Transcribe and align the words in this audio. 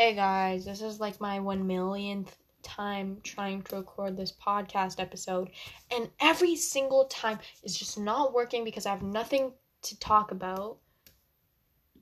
Hey 0.00 0.14
guys, 0.14 0.64
this 0.64 0.80
is 0.80 1.00
like 1.00 1.20
my 1.20 1.40
one 1.40 1.66
millionth 1.66 2.36
time 2.62 3.18
trying 3.24 3.62
to 3.62 3.78
record 3.78 4.16
this 4.16 4.30
podcast 4.30 5.00
episode, 5.00 5.50
and 5.90 6.08
every 6.20 6.54
single 6.54 7.06
time 7.06 7.40
is 7.64 7.76
just 7.76 7.98
not 7.98 8.32
working 8.32 8.62
because 8.62 8.86
I 8.86 8.90
have 8.90 9.02
nothing 9.02 9.50
to 9.82 9.98
talk 9.98 10.30
about. 10.30 10.78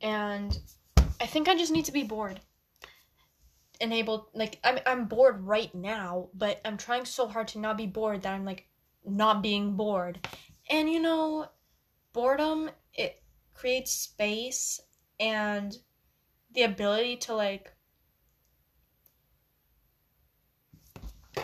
And 0.02 0.58
I 1.22 1.24
think 1.24 1.48
I 1.48 1.56
just 1.56 1.72
need 1.72 1.86
to 1.86 1.92
be 1.92 2.02
bored. 2.02 2.38
And 3.80 3.94
able 3.94 4.28
like 4.34 4.58
I'm 4.62 4.78
I'm 4.84 5.06
bored 5.06 5.46
right 5.46 5.74
now, 5.74 6.28
but 6.34 6.60
I'm 6.66 6.76
trying 6.76 7.06
so 7.06 7.26
hard 7.26 7.48
to 7.48 7.58
not 7.58 7.78
be 7.78 7.86
bored 7.86 8.20
that 8.24 8.34
I'm 8.34 8.44
like 8.44 8.68
not 9.06 9.42
being 9.42 9.74
bored. 9.74 10.28
And 10.68 10.92
you 10.92 11.00
know, 11.00 11.46
boredom 12.12 12.68
it 12.92 13.22
creates 13.54 13.92
space 13.92 14.82
and 15.18 15.74
the 16.52 16.64
ability 16.64 17.16
to 17.16 17.34
like 17.34 17.72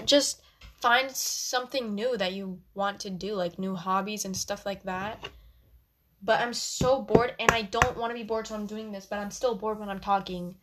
just 0.05 0.43
find 0.81 1.11
something 1.11 1.95
new 1.95 2.17
that 2.17 2.33
you 2.33 2.59
want 2.75 3.01
to 3.01 3.11
do, 3.11 3.35
like 3.35 3.59
new 3.59 3.75
hobbies 3.75 4.25
and 4.25 4.37
stuff 4.37 4.67
like 4.67 4.83
that. 4.83 5.29
But 6.23 6.41
I'm 6.41 6.55
so 6.55 7.03
bored 7.03 7.35
and 7.39 7.51
I 7.51 7.63
don't 7.63 7.97
want 7.97 8.11
to 8.11 8.15
be 8.15 8.23
bored, 8.23 8.47
so 8.47 8.55
I'm 8.55 8.67
doing 8.67 8.93
this, 8.93 9.07
but 9.07 9.19
I'm 9.19 9.31
still 9.31 9.55
bored 9.55 9.79
when 9.79 9.89
I'm 9.89 10.01
talking. 10.01 10.55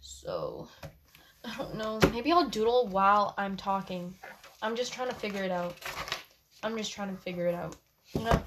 So, 0.00 0.68
I 1.44 1.56
don't 1.56 1.76
know. 1.76 1.98
Maybe 2.12 2.32
I'll 2.32 2.48
doodle 2.48 2.88
while 2.88 3.34
I'm 3.36 3.56
talking. 3.56 4.14
I'm 4.62 4.76
just 4.76 4.92
trying 4.92 5.08
to 5.08 5.14
figure 5.14 5.42
it 5.42 5.50
out. 5.50 5.74
I'm 6.62 6.76
just 6.76 6.92
trying 6.92 7.14
to 7.14 7.20
figure 7.20 7.46
it 7.46 7.54
out. 7.54 7.76
You 8.12 8.24
know? 8.24 8.42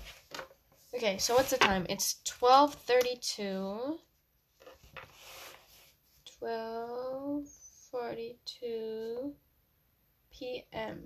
Okay, 0.93 1.17
so 1.17 1.35
what's 1.35 1.51
the 1.51 1.57
time? 1.57 1.85
It's 1.89 2.15
12:32. 2.25 3.99
12:42 6.41 9.33
p.m. 10.41 11.03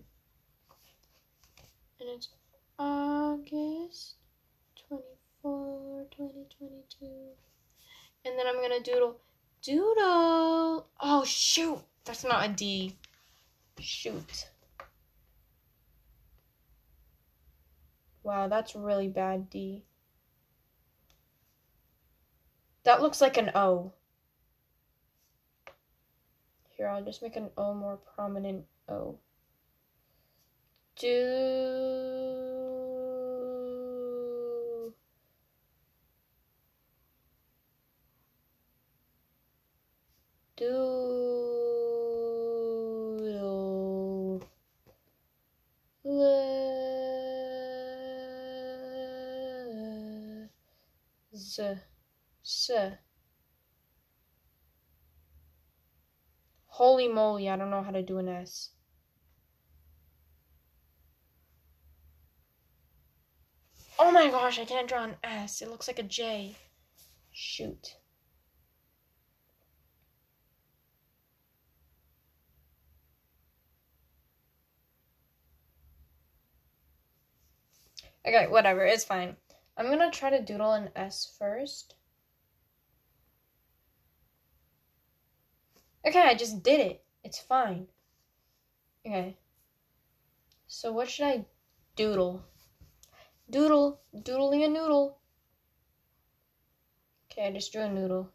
And 1.99 2.09
it's 2.09 2.29
August 2.79 4.15
24, 4.87 6.05
2022. 6.09 7.05
And 8.23 8.39
then 8.39 8.47
I'm 8.47 8.61
gonna 8.61 8.79
doodle. 8.79 9.17
Doodle! 9.61 10.87
Oh, 11.01 11.23
shoot! 11.25 11.79
That's 12.05 12.23
not 12.23 12.49
a 12.49 12.53
D. 12.53 12.95
Shoot. 13.77 14.49
Wow, 18.23 18.47
that's 18.47 18.73
really 18.73 19.09
bad 19.09 19.49
D. 19.49 19.83
That 22.83 23.01
looks 23.01 23.19
like 23.19 23.35
an 23.35 23.51
O. 23.53 23.91
Here, 26.77 26.87
I'll 26.87 27.03
just 27.03 27.21
make 27.21 27.35
an 27.35 27.49
O 27.57 27.73
more 27.73 27.97
prominent 28.15 28.63
O. 28.87 29.17
Do. 30.97 31.35
Doodle. 40.55 41.35
Le. 46.05 46.45
Z. 51.35 51.75
S. 52.41 52.71
Holy 56.67 57.07
moly, 57.09 57.49
I 57.49 57.57
don't 57.57 57.69
know 57.69 57.83
how 57.83 57.91
to 57.91 58.01
do 58.01 58.17
an 58.19 58.29
S. 58.29 58.69
Oh 63.97 64.11
my 64.11 64.29
gosh, 64.45 64.59
I 64.59 64.65
can't 64.65 64.87
draw 64.87 65.03
an 65.03 65.15
S. 65.23 65.63
It 65.63 65.71
looks 65.71 65.87
like 65.87 65.97
a 65.97 66.03
J. 66.03 66.55
Shoot. 67.31 67.95
Okay, 78.23 78.45
whatever, 78.45 78.85
it's 78.85 79.03
fine. 79.03 79.35
I'm 79.77 79.89
gonna 79.89 80.11
try 80.11 80.29
to 80.29 80.43
doodle 80.43 80.73
an 80.73 80.91
S 80.95 81.35
first. 81.39 81.95
Okay, 86.05 86.21
I 86.21 86.35
just 86.35 86.61
did 86.61 86.79
it. 86.81 87.03
It's 87.23 87.39
fine. 87.39 87.87
Okay. 89.03 89.37
So 90.67 90.91
what 90.91 91.09
should 91.09 91.25
I 91.25 91.45
doodle? 91.95 92.45
Doodle, 93.49 94.01
doodling 94.23 94.63
a 94.63 94.67
noodle. 94.67 95.19
Okay, 97.31 97.47
I 97.47 97.51
just 97.51 97.71
drew 97.71 97.81
a 97.81 97.89
noodle. 97.89 98.31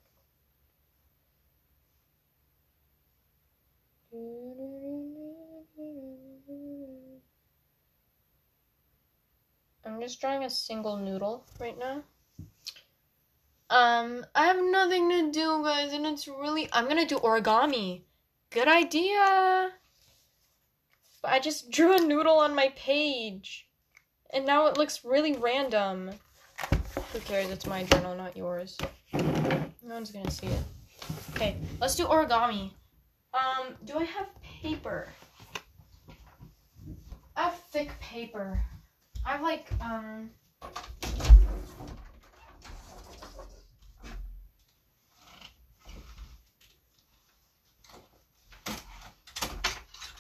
I'm 9.84 10.00
just 10.00 10.20
drawing 10.20 10.44
a 10.44 10.50
single 10.50 10.96
noodle 10.96 11.46
right 11.58 11.78
now. 11.78 12.02
Um, 13.70 14.26
I 14.34 14.46
have 14.46 14.62
nothing 14.62 15.08
to 15.10 15.30
do, 15.30 15.62
guys, 15.62 15.92
and 15.92 16.04
it's 16.04 16.26
really. 16.26 16.68
I'm 16.72 16.88
gonna 16.88 17.06
do 17.06 17.18
origami. 17.18 18.02
Good 18.50 18.68
idea. 18.68 19.72
But 21.22 21.32
I 21.32 21.38
just 21.38 21.70
drew 21.72 21.96
a 21.96 22.00
noodle 22.00 22.38
on 22.38 22.54
my 22.54 22.72
page. 22.76 23.69
And 24.32 24.46
now 24.46 24.66
it 24.66 24.78
looks 24.78 25.04
really 25.04 25.32
random. 25.34 26.12
Who 27.12 27.18
cares? 27.20 27.50
It's 27.50 27.66
my 27.66 27.82
journal, 27.84 28.14
not 28.14 28.36
yours. 28.36 28.78
No 29.12 29.94
one's 29.94 30.12
gonna 30.12 30.30
see 30.30 30.46
it. 30.46 30.62
Okay, 31.34 31.56
let's 31.80 31.96
do 31.96 32.04
origami. 32.04 32.70
Um, 33.34 33.74
do 33.84 33.98
I 33.98 34.04
have 34.04 34.28
paper? 34.42 35.08
I 37.36 37.42
have 37.44 37.58
thick 37.72 37.90
paper. 38.00 38.60
I 39.24 39.32
have 39.32 39.42
like, 39.42 39.66
um. 39.80 40.30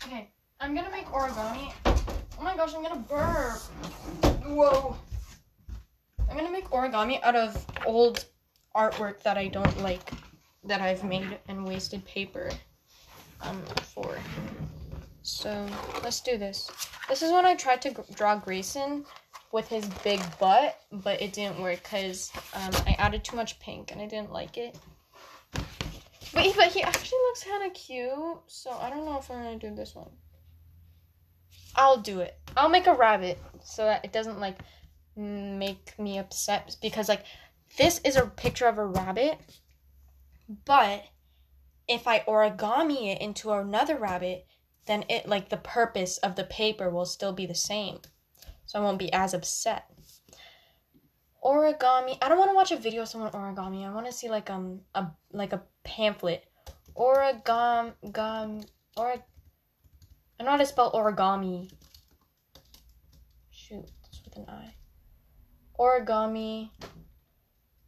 Okay, 0.06 0.30
I'm 0.60 0.74
gonna 0.74 0.90
make 0.90 1.06
origami. 1.06 1.72
Oh 2.40 2.42
my 2.42 2.56
gosh, 2.56 2.72
I'm 2.74 2.82
gonna 2.82 2.96
burp. 2.96 3.58
Whoa. 4.46 4.96
I'm 6.30 6.36
gonna 6.38 6.50
make 6.50 6.70
origami 6.70 7.22
out 7.22 7.36
of 7.36 7.66
old 7.84 8.24
artwork 8.74 9.22
that 9.24 9.36
I 9.36 9.48
don't 9.48 9.82
like, 9.82 10.10
that 10.64 10.80
I've 10.80 11.04
made 11.04 11.38
and 11.48 11.66
wasted 11.66 12.02
paper 12.06 12.50
um, 13.42 13.62
for. 13.94 14.16
So 15.20 15.68
let's 16.02 16.22
do 16.22 16.38
this. 16.38 16.70
This 17.10 17.20
is 17.20 17.30
when 17.30 17.44
I 17.44 17.54
tried 17.56 17.82
to 17.82 18.04
draw 18.14 18.36
Grayson 18.36 19.04
with 19.52 19.68
his 19.68 19.86
big 20.02 20.22
butt, 20.38 20.80
but 20.90 21.20
it 21.20 21.34
didn't 21.34 21.60
work 21.60 21.82
because 21.82 22.32
um, 22.54 22.70
I 22.86 22.96
added 22.98 23.22
too 23.22 23.36
much 23.36 23.60
pink 23.60 23.92
and 23.92 24.00
I 24.00 24.06
didn't 24.06 24.32
like 24.32 24.56
it. 24.56 24.78
But 26.32 26.42
he, 26.44 26.54
but 26.54 26.68
he 26.68 26.82
actually 26.82 27.18
looks 27.18 27.44
kind 27.44 27.66
of 27.66 27.74
cute, 27.74 28.38
so 28.46 28.70
I 28.70 28.88
don't 28.88 29.04
know 29.04 29.18
if 29.18 29.30
I'm 29.30 29.42
gonna 29.42 29.58
do 29.58 29.74
this 29.74 29.94
one. 29.94 30.08
I'll 31.76 31.98
do 31.98 32.20
it. 32.20 32.36
I'll 32.56 32.68
make 32.68 32.86
a 32.86 32.94
rabbit 32.94 33.40
so 33.62 33.84
that 33.84 34.04
it 34.04 34.12
doesn't 34.12 34.40
like 34.40 34.58
make 35.16 35.98
me 35.98 36.18
upset 36.18 36.76
because 36.80 37.08
like 37.08 37.24
this 37.78 38.00
is 38.04 38.16
a 38.16 38.26
picture 38.26 38.66
of 38.66 38.78
a 38.78 38.86
rabbit, 38.86 39.38
but 40.64 41.04
if 41.88 42.06
I 42.06 42.20
origami 42.20 43.12
it 43.12 43.20
into 43.20 43.52
another 43.52 43.96
rabbit, 43.96 44.46
then 44.86 45.04
it 45.08 45.28
like 45.28 45.48
the 45.48 45.56
purpose 45.56 46.18
of 46.18 46.36
the 46.36 46.44
paper 46.44 46.90
will 46.90 47.04
still 47.04 47.32
be 47.32 47.46
the 47.46 47.54
same. 47.54 47.98
So 48.66 48.78
I 48.78 48.82
won't 48.82 48.98
be 48.98 49.12
as 49.12 49.34
upset. 49.34 49.86
Origami. 51.44 52.18
I 52.20 52.28
don't 52.28 52.38
want 52.38 52.50
to 52.50 52.54
watch 52.54 52.70
a 52.70 52.76
video 52.76 53.02
of 53.02 53.08
someone 53.08 53.32
origami. 53.32 53.86
I 53.86 53.92
want 53.92 54.06
to 54.06 54.12
see 54.12 54.28
like 54.28 54.50
um 54.50 54.80
a 54.94 55.06
like 55.32 55.52
a 55.52 55.62
pamphlet. 55.84 56.44
Origami 56.96 57.94
gum 58.12 58.60
or 58.96 59.14
I 60.40 60.42
know 60.42 60.52
how 60.52 60.56
to 60.56 60.64
spell 60.64 60.90
origami. 60.92 61.70
Shoot, 63.50 63.90
it's 64.08 64.22
with 64.24 64.36
an 64.36 64.46
I. 64.48 64.72
Origami 65.78 66.70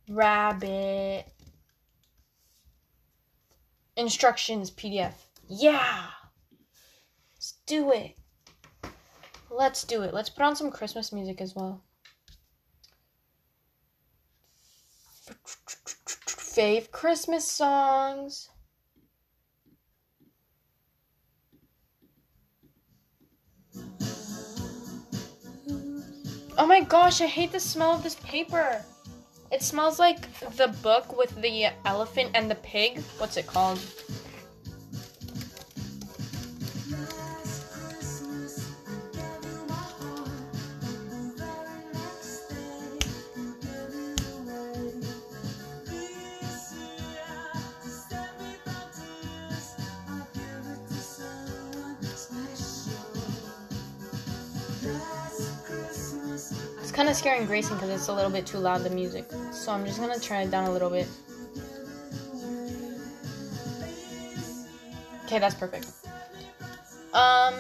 rabbit 0.07 1.25
instructions 3.97 4.71
PDF. 4.71 5.15
Yeah. 5.49 6.09
Let's 7.37 7.55
do 7.65 7.91
it. 7.91 8.19
Let's 9.51 9.85
do 9.85 10.03
it. 10.03 10.13
Let's 10.13 10.29
put 10.29 10.45
on 10.45 10.55
some 10.55 10.71
Christmas 10.71 11.11
music 11.11 11.41
as 11.41 11.55
well. 11.55 11.83
Fave 16.27 16.91
Christmas 16.91 17.49
songs. 17.49 18.51
Oh 26.63 26.67
my 26.67 26.81
gosh, 26.81 27.21
I 27.21 27.27
hate 27.27 27.51
the 27.51 27.59
smell 27.59 27.91
of 27.91 28.05
this 28.05 28.15
paper. 28.15 28.85
It 29.51 29.63
smells 29.63 29.99
like 29.99 30.33
the 30.55 30.69
book 30.81 31.19
with 31.19 31.35
the 31.43 31.71
elephant 31.85 32.31
and 32.35 32.49
the 32.49 32.55
pig. 32.55 33.01
What's 33.19 33.37
it 33.37 33.49
called? 33.49 33.81
Of 57.13 57.19
scaring 57.19 57.45
Grayson 57.45 57.77
because 57.77 57.91
it's 57.91 58.09
a 58.09 58.15
little 58.15 58.31
bit 58.31 58.47
too 58.47 58.57
loud, 58.57 58.85
the 58.85 58.89
music. 58.89 59.31
So 59.51 59.71
I'm 59.71 59.85
just 59.85 60.01
gonna 60.01 60.19
turn 60.19 60.47
it 60.47 60.51
down 60.51 60.65
a 60.65 60.73
little 60.73 60.89
bit. 60.89 61.07
Okay, 65.27 65.39
that's 65.39 65.55
perfect. 65.55 65.89
Um, 67.13 67.53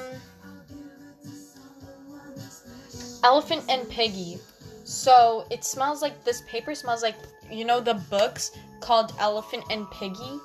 Elephant 3.22 3.62
and 3.68 3.86
Piggie. 3.90 4.40
So 4.84 5.46
it 5.50 5.64
smells 5.64 6.00
like 6.00 6.24
this 6.24 6.40
paper 6.48 6.74
smells 6.74 7.02
like 7.02 7.16
you 7.50 7.66
know 7.66 7.78
the 7.78 8.00
books 8.08 8.52
called 8.80 9.12
Elephant 9.18 9.64
and 9.68 9.84
Piggie. 9.88 10.40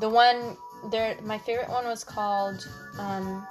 The 0.00 0.08
one 0.10 0.58
there, 0.90 1.16
my 1.22 1.38
favorite 1.38 1.70
one 1.70 1.86
was 1.86 2.04
called. 2.04 2.68
Um, 2.98 3.46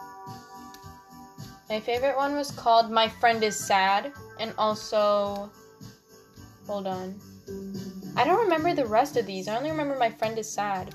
my 1.68 1.80
favorite 1.80 2.16
one 2.16 2.36
was 2.36 2.52
called 2.52 2.92
My 2.92 3.10
Friend 3.10 3.44
is 3.44 3.56
Sad, 3.58 4.14
and 4.40 4.54
also. 4.58 5.52
Hold 6.68 6.88
on. 6.88 7.20
I 8.16 8.24
don't 8.24 8.44
remember 8.44 8.74
the 8.76 8.86
rest 8.86 9.18
of 9.18 9.26
these. 9.26 9.48
I 9.48 9.58
only 9.58 9.72
remember 9.72 9.98
My 9.98 10.10
Friend 10.12 10.38
is 10.38 10.52
Sad. 10.52 10.94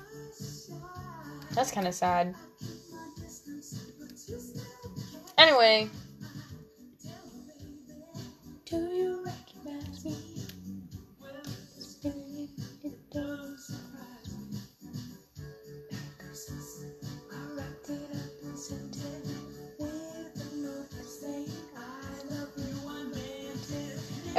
That's 1.51 1.71
kind 1.71 1.87
of 1.87 1.93
sad. 1.93 2.35
Anyway. 5.37 5.89
Do 8.65 8.77
you 8.77 9.27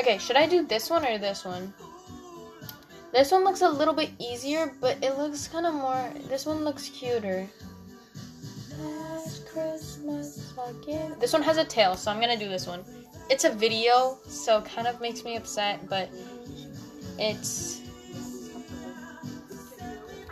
Okay, 0.07 0.19
should 0.19 0.37
I 0.37 0.47
do 0.47 0.65
this 0.65 0.89
one 0.89 1.05
or 1.05 1.19
this 1.19 1.45
one? 1.45 1.75
This 3.11 3.33
one 3.33 3.43
looks 3.43 3.63
a 3.63 3.69
little 3.69 3.93
bit 3.93 4.11
easier, 4.21 4.73
but 4.81 5.03
it 5.03 5.19
looks 5.19 5.49
kind 5.49 5.67
of 5.67 5.75
more. 5.75 6.13
This 6.29 6.47
one 6.47 6.63
looks 6.63 6.89
cuter. 6.91 7.49
Last 8.79 9.49
Christmas, 9.49 10.53
I 10.57 10.71
gave- 10.87 11.19
This 11.19 11.33
one 11.33 11.43
has 11.43 11.57
a 11.57 11.65
tail, 11.65 11.97
so 11.97 12.13
I'm 12.13 12.21
gonna 12.21 12.37
do 12.37 12.49
this 12.49 12.69
one. 12.69 12.85
It's 13.31 13.43
a 13.43 13.51
video, 13.51 14.19
so 14.29 14.59
it 14.59 14.67
kind 14.67 14.87
of 14.87 15.01
makes 15.01 15.25
me 15.25 15.35
upset, 15.35 15.89
but 15.89 16.09
it's. 17.19 17.81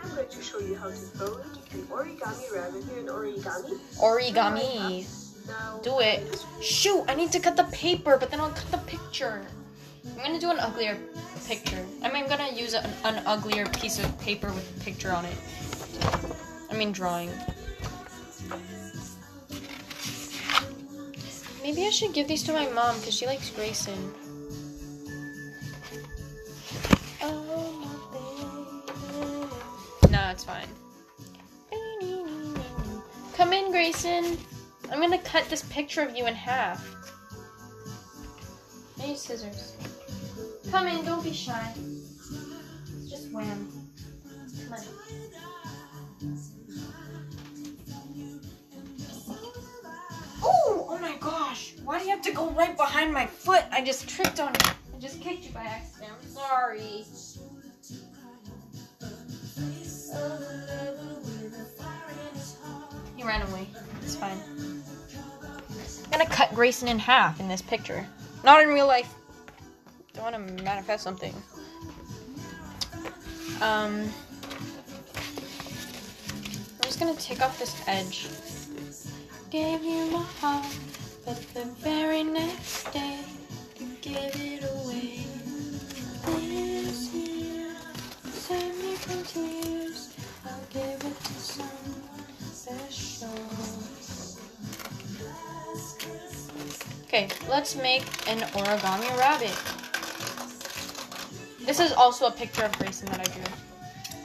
I'm 0.01 0.15
going 0.15 0.29
to 0.29 0.41
show 0.41 0.59
you 0.59 0.75
how 0.77 0.87
to 0.87 0.95
fold 0.95 1.41
an 1.73 1.81
origami 1.91 2.55
rabbit 2.55 2.81
here 2.85 2.99
in 2.99 3.07
origami. 3.07 3.77
Origami. 3.99 5.05
Now, 5.47 5.79
Do 5.83 5.99
it. 5.99 6.45
Shoot, 6.61 7.03
I 7.09 7.13
need 7.15 7.33
to 7.33 7.41
cut 7.41 7.57
the 7.57 7.65
paper, 7.65 8.15
but 8.17 8.31
then 8.31 8.39
I'll 8.39 8.51
cut 8.51 8.71
the 8.71 8.77
picture. 8.89 9.45
I'm 10.11 10.23
gonna 10.23 10.39
do 10.39 10.51
an 10.51 10.59
uglier 10.59 10.97
picture. 11.47 11.85
I 12.03 12.11
mean, 12.11 12.23
I'm 12.23 12.29
gonna 12.29 12.51
use 12.51 12.73
an, 12.73 12.89
an 13.03 13.23
uglier 13.25 13.65
piece 13.67 13.99
of 13.99 14.19
paper 14.19 14.47
with 14.47 14.77
a 14.77 14.83
picture 14.83 15.11
on 15.11 15.25
it. 15.25 15.37
I 16.71 16.75
mean, 16.75 16.91
drawing. 16.91 17.29
Maybe 21.63 21.85
I 21.85 21.89
should 21.89 22.13
give 22.13 22.27
these 22.27 22.43
to 22.43 22.53
my 22.53 22.67
mom 22.69 22.97
because 22.99 23.15
she 23.15 23.25
likes 23.25 23.49
Grayson. 23.49 24.13
No, 30.11 30.29
it's 30.29 30.43
fine. 30.43 30.67
Come 33.33 33.51
in, 33.51 33.71
Grayson. 33.71 34.37
I'm 34.91 35.01
gonna 35.01 35.17
cut 35.17 35.49
this 35.49 35.63
picture 35.63 36.01
of 36.01 36.15
you 36.15 36.25
in 36.27 36.35
half. 36.35 36.87
I 39.01 39.07
need 39.07 39.17
scissors. 39.17 39.73
Come 40.75 40.87
in, 40.87 41.05
don't 41.05 41.23
be 41.23 41.31
shy. 41.31 41.73
Just 43.07 43.31
wham. 43.31 43.71
Come 44.65 44.73
on. 44.73 44.83
Oh, 50.43 50.85
oh 50.89 50.97
my 50.99 51.15
gosh. 51.21 51.75
Why 51.85 51.99
do 51.99 52.03
you 52.03 52.11
have 52.11 52.21
to 52.23 52.33
go 52.33 52.49
right 52.49 52.75
behind 52.75 53.13
my 53.13 53.25
foot? 53.25 53.63
I 53.71 53.85
just 53.85 54.09
tripped 54.09 54.41
on 54.41 54.53
it. 54.53 54.67
I 54.67 54.99
just 54.99 55.21
kicked 55.21 55.45
you 55.45 55.53
by 55.53 55.63
accident. 55.63 56.11
I'm 56.21 56.27
sorry. 56.27 57.05
He 63.15 63.23
ran 63.23 63.43
away. 63.43 63.69
It's 64.01 64.17
fine. 64.17 64.37
I'm 66.03 66.11
gonna 66.11 66.25
cut 66.25 66.53
Grayson 66.53 66.89
in 66.89 66.99
half 66.99 67.39
in 67.39 67.47
this 67.47 67.61
picture. 67.61 68.05
Not 68.43 68.61
in 68.61 68.67
real 68.67 68.87
life. 68.87 69.15
Don't 70.15 70.31
want 70.31 70.35
to 70.57 70.63
manifest 70.63 71.03
something. 71.03 71.33
Um, 73.61 74.09
I'm 76.75 76.83
just 76.83 76.99
gonna 76.99 77.15
take 77.15 77.41
off 77.41 77.59
this 77.59 77.75
edge. 77.87 78.27
Gave 79.51 79.83
you 79.83 80.09
my 80.11 80.23
heart, 80.39 80.65
but 81.25 81.35
the 81.53 81.65
very 81.79 82.23
next 82.23 82.91
day 82.91 83.19
you 83.77 83.87
gave 84.01 84.35
it 84.35 84.63
away. 84.63 85.25
This 86.25 87.13
year, 87.13 87.75
save 88.31 88.75
me 88.81 88.95
from 88.95 89.23
tears. 89.23 90.13
I'll 90.45 90.59
give 90.71 91.03
it 91.03 91.23
to 91.23 91.33
someone 91.33 92.25
special. 92.53 93.29
Okay, 97.07 97.27
let's 97.49 97.75
make 97.75 98.03
an 98.27 98.39
origami 98.51 99.17
rabbit. 99.17 99.84
This 101.65 101.79
is 101.79 101.91
also 101.93 102.27
a 102.27 102.31
picture 102.31 102.63
of 102.63 102.77
Grayson 102.77 103.07
that 103.07 103.19
I 103.19 103.23
drew. 103.33 103.43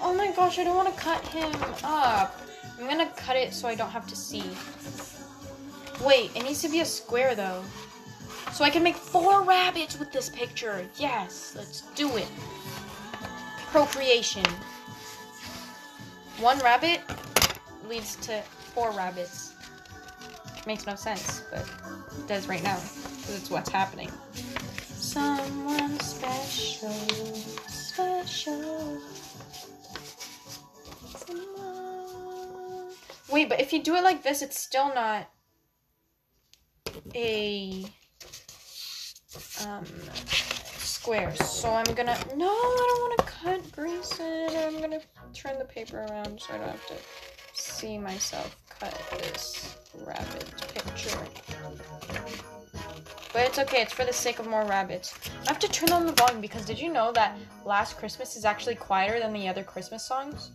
Oh 0.02 0.14
my 0.14 0.30
gosh, 0.32 0.58
I 0.58 0.64
don't 0.64 0.76
want 0.76 0.94
to 0.94 1.00
cut 1.00 1.26
him 1.28 1.50
up. 1.82 2.38
I'm 2.78 2.86
gonna 2.86 3.10
cut 3.16 3.36
it 3.36 3.52
so 3.54 3.68
I 3.68 3.74
don't 3.74 3.90
have 3.90 4.06
to 4.08 4.16
see. 4.16 4.44
Wait, 6.04 6.34
it 6.34 6.42
needs 6.42 6.62
to 6.62 6.68
be 6.68 6.80
a 6.80 6.84
square 6.84 7.34
though. 7.34 7.62
So 8.52 8.64
I 8.64 8.70
can 8.70 8.82
make 8.82 8.96
four 8.96 9.42
rabbits 9.42 9.98
with 9.98 10.12
this 10.12 10.28
picture. 10.28 10.86
Yes, 10.96 11.54
let's 11.56 11.82
do 11.94 12.16
it. 12.16 12.28
Procreation. 13.70 14.44
One 16.40 16.58
rabbit 16.58 17.00
leads 17.88 18.16
to 18.16 18.42
four 18.74 18.90
rabbits. 18.92 19.52
Makes 20.66 20.86
no 20.86 20.94
sense, 20.94 21.42
but 21.50 21.60
it 21.60 22.26
does 22.26 22.48
right 22.48 22.62
now 22.62 22.76
because 22.76 23.36
it's 23.36 23.50
what's 23.50 23.70
happening. 23.70 24.10
Someone 25.10 25.98
special, 25.98 26.92
special. 27.66 29.00
Someone- 31.26 32.94
Wait, 33.28 33.48
but 33.48 33.58
if 33.60 33.72
you 33.72 33.82
do 33.82 33.96
it 33.96 34.04
like 34.04 34.22
this, 34.22 34.40
it's 34.40 34.56
still 34.56 34.94
not 34.94 35.28
a 37.12 37.84
um 39.66 39.84
square. 40.78 41.34
So 41.34 41.70
I'm 41.70 41.92
gonna 41.92 42.16
no, 42.36 42.48
I 42.48 42.86
don't 42.88 43.00
want 43.00 43.18
to 43.18 43.24
cut 43.24 43.72
Grayson. 43.72 44.48
I'm 44.56 44.80
gonna 44.80 45.00
turn 45.34 45.58
the 45.58 45.64
paper 45.64 46.06
around 46.08 46.40
so 46.40 46.54
I 46.54 46.58
don't 46.58 46.68
have 46.68 46.86
to 46.86 46.94
see 47.52 47.98
myself 47.98 48.56
cut 48.68 48.94
this 49.18 49.76
rabbit 50.06 50.54
picture. 50.72 51.18
But 53.32 53.42
it's 53.46 53.58
okay, 53.58 53.82
it's 53.82 53.92
for 53.92 54.04
the 54.04 54.12
sake 54.12 54.38
of 54.38 54.46
more 54.46 54.64
rabbits. 54.64 55.14
I 55.46 55.48
have 55.48 55.58
to 55.60 55.68
turn 55.68 55.90
on 55.92 56.06
the 56.06 56.12
volume 56.12 56.40
because 56.40 56.64
did 56.64 56.78
you 56.80 56.92
know 56.92 57.12
that 57.12 57.38
Last 57.64 57.96
Christmas 57.96 58.36
is 58.36 58.44
actually 58.44 58.74
quieter 58.74 59.20
than 59.20 59.32
the 59.32 59.48
other 59.48 59.62
Christmas 59.62 60.04
songs? 60.04 60.50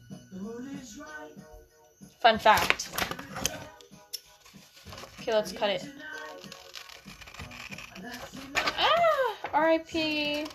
Fun 2.20 2.38
fact. 2.38 2.90
Okay, 5.22 5.34
let's 5.34 5.52
cut 5.52 5.70
it. 5.70 5.86
Ah! 8.56 9.36
R.I.P. 9.54 10.46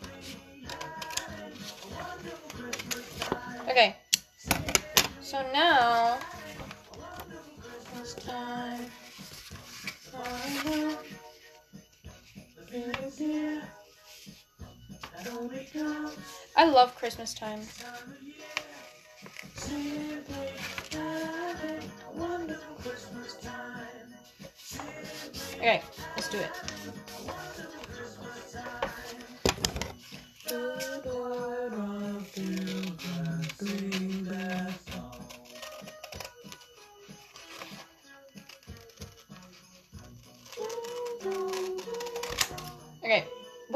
Okay. 3.69 3.97
So 5.23 5.43
now 5.53 6.19
time 8.21 8.91
I 16.57 16.71
love 16.71 16.95
Christmas 16.95 17.35
time. 17.35 17.61
Okay, 25.57 25.83
let's 26.17 26.29
do 26.29 26.39
it. 26.39 26.51
Okay, 30.53 31.90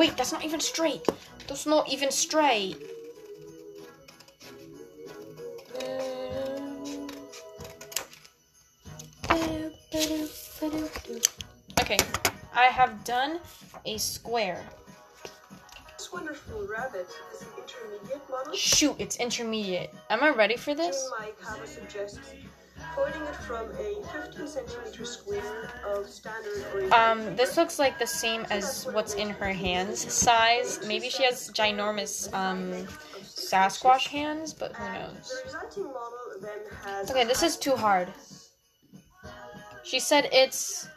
wait, 0.04 0.16
that's 0.16 0.32
not 0.32 0.44
even 0.44 0.60
straight. 0.60 1.06
That's 1.48 1.66
not 1.66 1.90
even 1.90 2.10
straight. 2.10 2.76
Um, 9.30 10.28
okay, 11.80 11.98
I 12.54 12.64
have 12.64 13.02
done 13.04 13.40
a 13.86 13.96
square. 13.98 14.62
This 15.96 16.12
wonderful 16.12 16.66
rabbit 16.66 17.08
is 17.32 17.42
an 17.42 17.48
intermediate 17.56 18.30
model. 18.30 18.54
Shoot, 18.54 18.96
it's 18.98 19.16
intermediate. 19.16 19.90
Am 20.10 20.22
I 20.22 20.30
ready 20.30 20.56
for 20.56 20.74
this? 20.74 20.96
Jim 21.00 21.26
Mike 21.26 21.40
Hava 21.42 21.66
suggests 21.66 22.18
folding 22.94 23.22
it 23.22 23.36
from 23.36 23.70
a 23.72 24.02
15 24.24 24.46
centimeter 24.46 25.04
square 25.04 25.70
of 25.86 26.08
standard. 26.08 26.92
Um, 26.92 27.36
this 27.36 27.56
looks 27.56 27.78
like 27.78 27.98
the 27.98 28.06
same 28.06 28.46
as 28.50 28.86
what's 28.92 29.14
in 29.14 29.30
her 29.30 29.52
hands 29.52 30.12
size. 30.12 30.86
Maybe 30.86 31.08
she 31.08 31.24
has 31.24 31.50
ginormous 31.50 32.32
um 32.32 32.86
Sasquatch 33.22 34.06
hands, 34.08 34.52
but 34.52 34.72
who 34.74 34.92
knows? 34.92 35.28
The 35.28 35.42
resulting 35.44 35.84
model 35.84 36.18
then 36.40 36.58
has 36.84 37.10
Okay, 37.10 37.24
this 37.24 37.42
is 37.42 37.56
too 37.56 37.76
hard. 37.76 38.08
She 39.82 40.00
said 40.00 40.28
it's. 40.32 40.88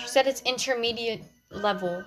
She 0.00 0.08
said 0.08 0.26
it's 0.26 0.42
intermediate 0.42 1.22
level. 1.50 2.04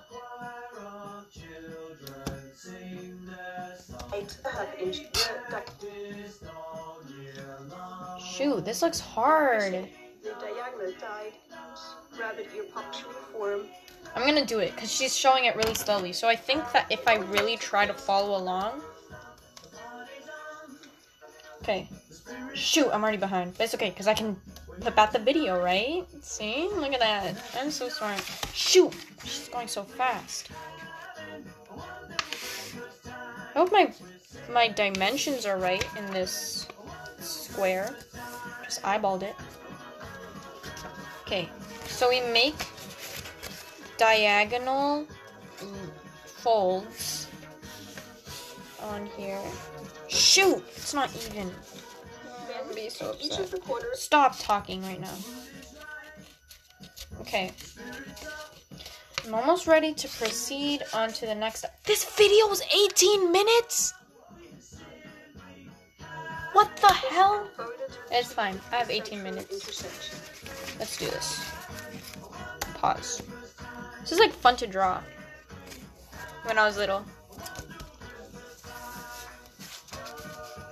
Shoot, 8.20 8.64
this 8.64 8.82
looks 8.82 9.00
hard. 9.00 9.88
I'm 14.16 14.26
gonna 14.26 14.44
do 14.46 14.58
it 14.60 14.74
because 14.74 14.92
she's 14.92 15.16
showing 15.16 15.44
it 15.46 15.56
really 15.56 15.74
slowly. 15.74 16.12
So 16.12 16.28
I 16.28 16.36
think 16.36 16.70
that 16.72 16.86
if 16.90 17.06
I 17.06 17.16
really 17.16 17.56
try 17.56 17.86
to 17.86 17.94
follow 17.94 18.36
along. 18.36 18.82
Okay. 21.62 21.88
Shoot, 22.54 22.90
I'm 22.92 23.02
already 23.02 23.16
behind. 23.16 23.54
But 23.56 23.64
it's 23.64 23.74
okay 23.74 23.90
because 23.90 24.06
I 24.06 24.14
can 24.14 24.36
clip 24.80 24.98
out 24.98 25.12
the 25.12 25.18
video, 25.18 25.62
right? 25.62 26.04
See? 26.20 26.68
Look 26.74 26.92
at 26.92 27.00
that. 27.00 27.36
I'm 27.58 27.70
so 27.70 27.88
smart. 27.88 28.22
Shoot! 28.52 28.92
She's 29.24 29.48
going 29.48 29.68
so 29.68 29.82
fast. 29.82 30.50
I 33.06 33.58
hope 33.58 33.72
my 33.72 33.92
my 34.52 34.68
dimensions 34.68 35.46
are 35.46 35.58
right 35.58 35.84
in 35.96 36.06
this 36.12 36.66
square. 37.18 37.96
Just 38.64 38.82
eyeballed 38.82 39.22
it. 39.22 39.34
Okay, 41.26 41.48
so 41.86 42.08
we 42.08 42.20
make 42.32 42.54
diagonal 43.96 45.06
folds 46.24 47.28
on 48.82 49.06
here. 49.16 49.40
Shoot! 50.08 50.62
It's 50.76 50.94
not 50.94 51.10
even. 51.26 51.50
I'm 52.54 52.64
gonna 52.64 52.74
be 52.74 52.88
so 52.90 53.10
upset. 53.10 53.40
of 53.40 53.50
the 53.50 53.58
corners 53.58 54.00
Stop 54.00 54.38
talking 54.38 54.82
right 54.82 55.00
now. 55.00 55.14
Okay. 57.20 57.52
I'm 59.24 59.34
almost 59.34 59.66
ready 59.66 59.94
to 59.94 60.08
proceed 60.08 60.82
on 60.92 61.10
to 61.14 61.26
the 61.26 61.34
next. 61.34 61.64
This 61.84 62.04
video 62.16 62.46
was 62.46 62.62
18 62.62 63.32
minutes? 63.32 63.94
What 66.54 66.76
the 66.76 66.86
hell? 66.86 67.48
It's 68.12 68.32
fine. 68.32 68.60
I 68.70 68.76
have 68.76 68.88
18 68.88 69.22
minutes. 69.22 69.82
Let's 70.78 70.96
do 70.96 71.06
this. 71.06 71.50
Pause. 72.74 73.22
This 74.00 74.12
is 74.12 74.20
like 74.20 74.32
fun 74.32 74.56
to 74.58 74.66
draw. 74.68 75.00
When 76.44 76.56
I 76.56 76.64
was 76.64 76.76
little. 76.76 77.04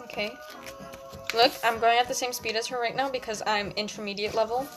Okay. 0.02 0.32
Look, 1.34 1.52
I'm 1.64 1.80
going 1.80 1.98
at 1.98 2.06
the 2.06 2.14
same 2.14 2.32
speed 2.32 2.54
as 2.54 2.68
her 2.68 2.80
right 2.80 2.94
now 2.94 3.10
because 3.10 3.42
I'm 3.44 3.72
intermediate 3.72 4.34
level. 4.34 4.68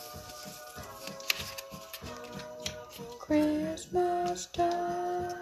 Christmas 3.20 4.48
time. 4.48 5.34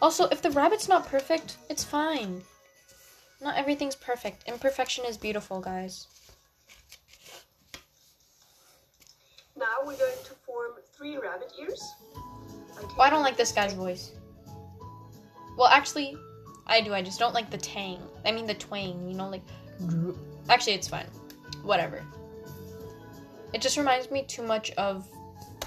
Also, 0.00 0.26
if 0.28 0.40
the 0.40 0.50
rabbit's 0.52 0.88
not 0.88 1.06
perfect, 1.06 1.58
it's 1.68 1.84
fine. 1.84 2.42
Not 3.40 3.56
everything's 3.56 3.96
perfect. 3.96 4.46
Imperfection 4.46 5.04
is 5.06 5.16
beautiful, 5.16 5.60
guys. 5.60 6.06
Now 9.56 9.78
we're 9.80 9.96
going 9.96 10.16
to 10.24 10.32
form 10.46 10.72
three 10.96 11.16
rabbit 11.16 11.52
ears. 11.60 11.82
by 12.76 12.82
Oh, 12.98 13.02
I 13.02 13.10
don't 13.10 13.22
like 13.22 13.36
this 13.36 13.52
guy's 13.52 13.72
voice. 13.72 14.12
Well, 15.56 15.68
actually, 15.68 16.16
I 16.66 16.80
do. 16.80 16.94
I 16.94 17.02
just 17.02 17.18
don't 17.18 17.34
like 17.34 17.50
the 17.50 17.58
tang. 17.58 17.98
I 18.24 18.32
mean, 18.32 18.46
the 18.46 18.54
twang, 18.54 19.08
you 19.08 19.14
know, 19.14 19.28
like. 19.28 19.42
Actually, 20.48 20.74
it's 20.74 20.88
fine. 20.88 21.06
Whatever. 21.62 22.02
It 23.52 23.60
just 23.60 23.76
reminds 23.76 24.10
me 24.10 24.22
too 24.24 24.42
much 24.42 24.70
of 24.72 25.08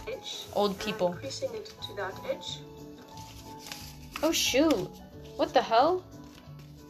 edge, 0.07 0.45
old 0.53 0.79
people. 0.79 1.13
increasing 1.13 1.53
it 1.53 1.73
to 1.87 1.93
that 1.95 2.13
edge, 2.29 2.59
Oh, 4.21 4.31
shoot. 4.31 4.89
What 5.35 5.53
the 5.53 5.61
hell? 5.61 6.03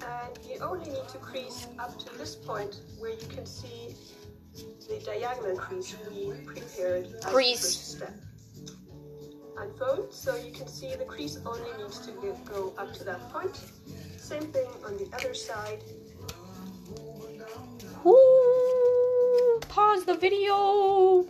And 0.06 0.38
you 0.46 0.60
only 0.60 0.90
need 0.90 1.08
to 1.10 1.18
crease 1.18 1.68
up 1.80 1.98
to 2.00 2.18
this 2.18 2.36
point 2.36 2.82
where 3.00 3.12
you 3.12 3.28
can 3.28 3.46
see 3.46 3.96
the 4.90 5.00
diagonal 5.06 5.58
crease 5.58 5.96
we 6.12 6.32
prepared 6.46 7.06
as 7.06 7.26
Crease. 7.26 7.62
the 7.62 7.68
first 7.68 7.92
step. 7.98 8.14
Unfold 9.58 10.14
so 10.14 10.36
you 10.36 10.52
can 10.52 10.68
see 10.68 10.96
the 10.96 11.06
crease 11.06 11.38
only 11.46 11.72
needs 11.78 12.00
to 12.06 12.12
go- 12.14 12.38
go 12.46 12.74
up 12.78 12.94
to 12.94 13.04
that 13.04 13.32
point. 13.32 13.56
Same 14.18 14.48
thing 14.52 14.68
on 14.86 14.98
the 14.98 15.08
other 15.16 15.34
side. 15.34 15.84
Ooh, 18.06 19.60
pause 19.70 20.06
the 20.06 20.16
video. 20.16 21.26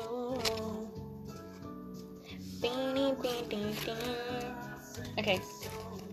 Oh. 0.00 0.40
Okay, 5.18 5.40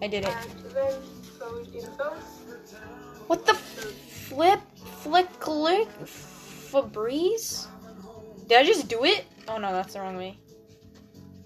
I 0.05 0.07
did 0.07 0.23
it. 0.23 0.29
And 0.29 0.71
then 0.71 1.01
fold 1.39 1.67
in 1.73 1.89
both. 1.97 3.25
What 3.25 3.43
the 3.47 3.55
flip, 3.55 4.59
flick, 5.01 5.39
click, 5.39 5.87
Febreze? 6.03 7.65
Did 8.47 8.59
I 8.59 8.63
just 8.63 8.87
do 8.87 9.03
it? 9.03 9.25
Oh 9.47 9.57
no, 9.57 9.71
that's 9.71 9.95
the 9.95 10.01
wrong 10.01 10.15
way. 10.15 10.37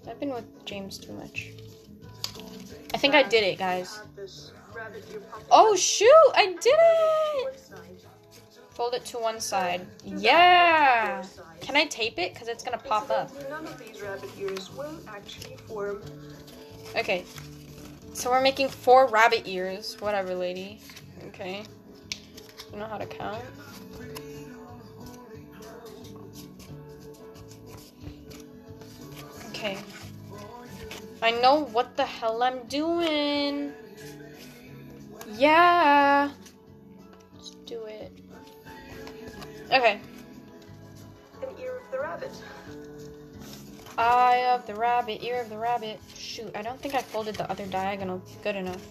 I've 0.06 0.20
been 0.20 0.28
with 0.28 0.44
James 0.66 0.98
too 0.98 1.14
much. 1.14 1.52
I 2.92 2.98
think 2.98 3.14
I 3.14 3.22
did 3.22 3.44
it, 3.44 3.58
guys. 3.58 3.98
Add 4.02 4.16
this 4.16 4.52
rabbit 4.74 5.06
ear 5.10 5.20
popping 5.20 5.46
Oh 5.50 5.74
shoot, 5.74 6.30
I 6.34 6.48
did 6.60 6.80
it! 7.46 7.60
Fold 8.72 8.92
it 8.92 9.06
to 9.06 9.18
one 9.18 9.40
side. 9.40 9.86
Yeah! 10.04 11.24
Can 11.62 11.76
I 11.76 11.86
tape 11.86 12.18
it? 12.18 12.34
Because 12.34 12.48
it's 12.48 12.62
gonna 12.62 12.76
pop 12.76 13.08
up. 13.08 13.30
Incidentally, 13.30 13.64
None 13.64 13.72
of 13.72 13.78
these 13.78 14.02
rabbit 14.02 14.30
ears 14.38 14.70
will 14.76 15.00
actually 15.08 15.56
form 15.66 16.02
Okay. 16.96 17.24
So 18.20 18.30
we're 18.30 18.42
making 18.42 18.68
four 18.68 19.06
rabbit 19.06 19.44
ears. 19.46 19.96
Whatever, 19.98 20.34
lady. 20.34 20.78
Okay. 21.28 21.62
You 22.70 22.78
know 22.78 22.84
how 22.84 22.98
to 22.98 23.06
count? 23.06 23.42
Okay. 29.48 29.78
I 31.22 31.30
know 31.30 31.64
what 31.72 31.96
the 31.96 32.04
hell 32.04 32.42
I'm 32.42 32.66
doing. 32.66 33.72
Yeah. 35.32 36.30
Let's 37.36 37.50
do 37.64 37.86
it. 37.86 38.12
Okay. 39.72 39.98
an 41.40 41.48
ear 41.58 41.78
of 41.78 41.90
the 41.90 42.00
rabbit. 42.00 42.32
Eye 43.98 44.46
of 44.54 44.66
the 44.66 44.74
rabbit, 44.74 45.22
ear 45.22 45.40
of 45.40 45.50
the 45.50 45.58
rabbit. 45.58 46.00
Shoot, 46.14 46.54
I 46.56 46.62
don't 46.62 46.80
think 46.80 46.94
I 46.94 47.02
folded 47.02 47.34
the 47.34 47.50
other 47.50 47.66
diagonal 47.66 48.22
good 48.42 48.56
enough. 48.56 48.82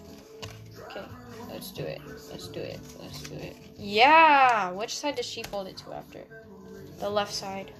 Okay, 0.90 1.04
let's 1.48 1.70
do 1.70 1.82
it. 1.82 2.00
Let's 2.30 2.48
do 2.48 2.60
it. 2.60 2.78
Let's 3.00 3.22
do 3.22 3.34
it. 3.34 3.56
Yeah! 3.76 4.70
Which 4.70 4.96
side 4.96 5.16
does 5.16 5.26
she 5.26 5.42
fold 5.42 5.66
it 5.66 5.76
to 5.78 5.92
after? 5.92 6.20
The 6.98 7.08
left 7.08 7.32
side. 7.32 7.72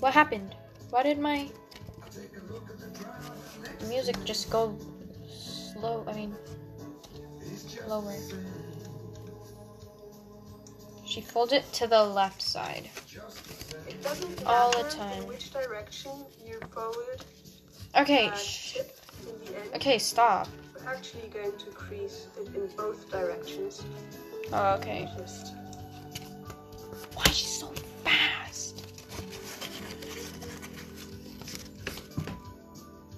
What 0.00 0.12
happened? 0.12 0.54
Why 0.90 1.02
did 1.02 1.18
my 1.18 1.48
music 3.88 4.16
just 4.24 4.50
go 4.50 4.76
slow? 5.28 6.04
I 6.06 6.12
mean, 6.12 6.34
lower. 7.88 8.14
She 11.06 11.20
folded 11.20 11.56
it 11.56 11.72
to 11.74 11.86
the 11.86 12.02
left 12.02 12.42
side. 12.42 12.88
It 13.88 14.02
doesn't 14.02 14.44
All 14.46 14.70
the 14.70 14.88
time. 14.88 15.22
In 15.22 15.28
which 15.28 15.52
direction 15.52 16.12
you 16.46 16.58
fold 16.72 16.96
Okay, 17.96 18.28
that 18.28 18.76
in 19.28 19.38
the 19.44 19.60
end, 19.60 19.70
Okay, 19.76 19.98
stop. 19.98 20.48
we're 20.74 20.90
actually 20.90 21.28
going 21.28 21.52
to 21.58 21.66
crease 21.66 22.26
it 22.40 22.46
in 22.54 22.68
both 22.76 23.10
directions. 23.10 23.82
Oh, 24.52 24.74
okay. 24.74 25.08
Just 25.18 25.54
Why 27.14 27.24
is 27.26 27.36
she 27.36 27.46
so 27.46 27.66
fast? 28.02 28.86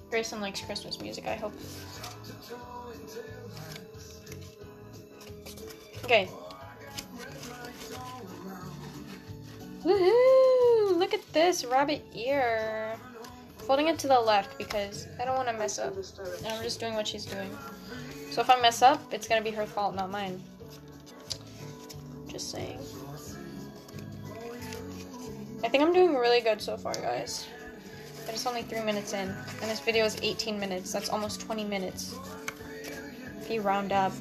Grayson 0.09 0.41
likes 0.41 0.61
Christmas 0.61 0.99
music, 0.99 1.25
I 1.27 1.35
hope. 1.35 1.53
Okay. 6.03 6.29
Woohoo! 9.83 10.34
Look 11.05 11.13
at 11.13 11.33
this 11.33 11.63
rabbit 11.63 12.03
ear. 12.15 12.95
Folding 13.59 13.89
it 13.89 13.99
to 13.99 14.07
the 14.07 14.19
left 14.19 14.57
because 14.57 15.07
I 15.21 15.25
don't 15.25 15.35
want 15.35 15.47
to 15.47 15.53
mess 15.53 15.77
up. 15.77 15.93
And 15.95 16.47
I'm 16.47 16.63
just 16.63 16.79
doing 16.79 16.95
what 16.95 17.07
she's 17.07 17.25
doing. 17.25 17.55
So 18.31 18.41
if 18.41 18.49
I 18.49 18.59
mess 18.59 18.81
up, 18.81 19.13
it's 19.13 19.27
gonna 19.27 19.43
be 19.43 19.51
her 19.51 19.67
fault, 19.67 19.93
not 19.93 20.09
mine. 20.09 20.41
Just 22.27 22.49
saying. 22.49 22.79
I 25.63 25.69
think 25.69 25.83
I'm 25.83 25.93
doing 25.93 26.15
really 26.15 26.41
good 26.41 26.59
so 26.59 26.75
far, 26.75 26.95
guys. 26.95 27.45
But 28.25 28.33
it's 28.33 28.47
only 28.47 28.63
three 28.63 28.81
minutes 28.81 29.13
in, 29.13 29.29
and 29.29 29.69
this 29.69 29.81
video 29.81 30.05
is 30.05 30.17
18 30.23 30.59
minutes. 30.59 30.91
That's 30.91 31.09
almost 31.09 31.39
20 31.39 31.65
minutes. 31.65 32.15
If 33.41 33.51
you 33.51 33.61
round 33.61 33.91
up. 33.91 34.13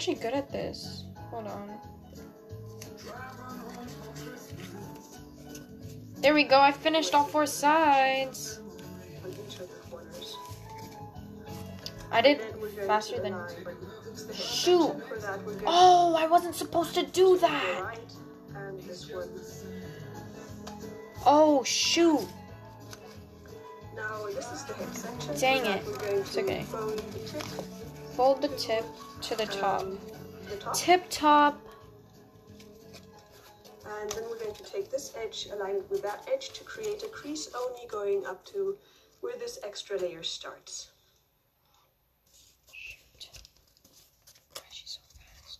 Actually 0.00 0.14
good 0.14 0.32
at 0.32 0.50
this. 0.50 1.04
Hold 1.30 1.46
on. 1.46 1.70
There 6.22 6.32
we 6.32 6.44
go. 6.44 6.58
I 6.58 6.72
finished 6.72 7.14
all 7.14 7.24
four 7.24 7.44
sides. 7.44 8.60
on 9.22 9.30
each 9.30 9.60
of 9.60 9.68
the 9.68 9.74
corners. 9.90 10.38
I 12.10 12.22
did 12.22 12.38
Then 12.40 12.60
we're 12.62 12.70
going 12.70 12.86
faster 12.86 13.20
than. 13.20 13.34
align 13.34 13.48
the 14.14 14.24
head 14.24 14.34
Shoot. 14.36 14.86
section. 14.86 15.00
For 15.06 15.16
that, 15.18 15.44
we're 15.44 15.52
going 15.52 15.64
Oh, 15.66 16.14
I 16.18 16.26
wasn't 16.28 16.54
supposed 16.54 16.94
to 16.94 17.04
do 17.04 17.36
that. 17.36 17.82
right 17.82 17.98
and 18.56 18.80
this 18.80 19.06
one. 19.10 19.28
Oh, 21.26 21.62
shoot. 21.64 22.26
Now 23.94 24.24
this 24.28 24.50
is 24.50 24.64
the 24.64 24.72
head 24.72 24.96
section. 24.96 25.38
Dang 25.38 25.66
it. 25.66 25.82
It's 26.04 26.38
okay. 26.38 26.64
Fold 28.16 28.42
the 28.42 28.48
tip, 28.48 28.84
Fold 28.84 28.96
the 29.20 29.22
tip 29.22 29.22
to 29.22 29.34
the 29.36 29.46
top. 29.46 29.80
um, 29.82 29.98
the 30.48 30.56
top, 30.56 30.74
Tip 30.74 31.04
top. 31.10 31.60
and 34.00 34.10
then 34.12 34.24
we're 34.30 34.38
going 34.38 34.54
to 34.54 34.62
take 34.64 34.90
this 34.90 35.12
edge, 35.20 35.48
align 35.52 35.76
it 35.76 35.90
with 35.90 36.02
that 36.02 36.26
edge 36.32 36.50
to 36.52 36.64
create 36.64 37.02
a 37.02 37.08
crease 37.08 37.50
only 37.58 37.86
going 37.88 38.24
up 38.26 38.44
to 38.46 38.76
where 39.20 39.36
this 39.38 39.58
extra 39.64 39.98
layer 39.98 40.22
starts. 40.22 40.90
Shoot. 42.72 43.28
Why 44.54 44.62
is 44.70 44.76
she 44.76 44.86
so 44.86 45.00
fast? 45.18 45.58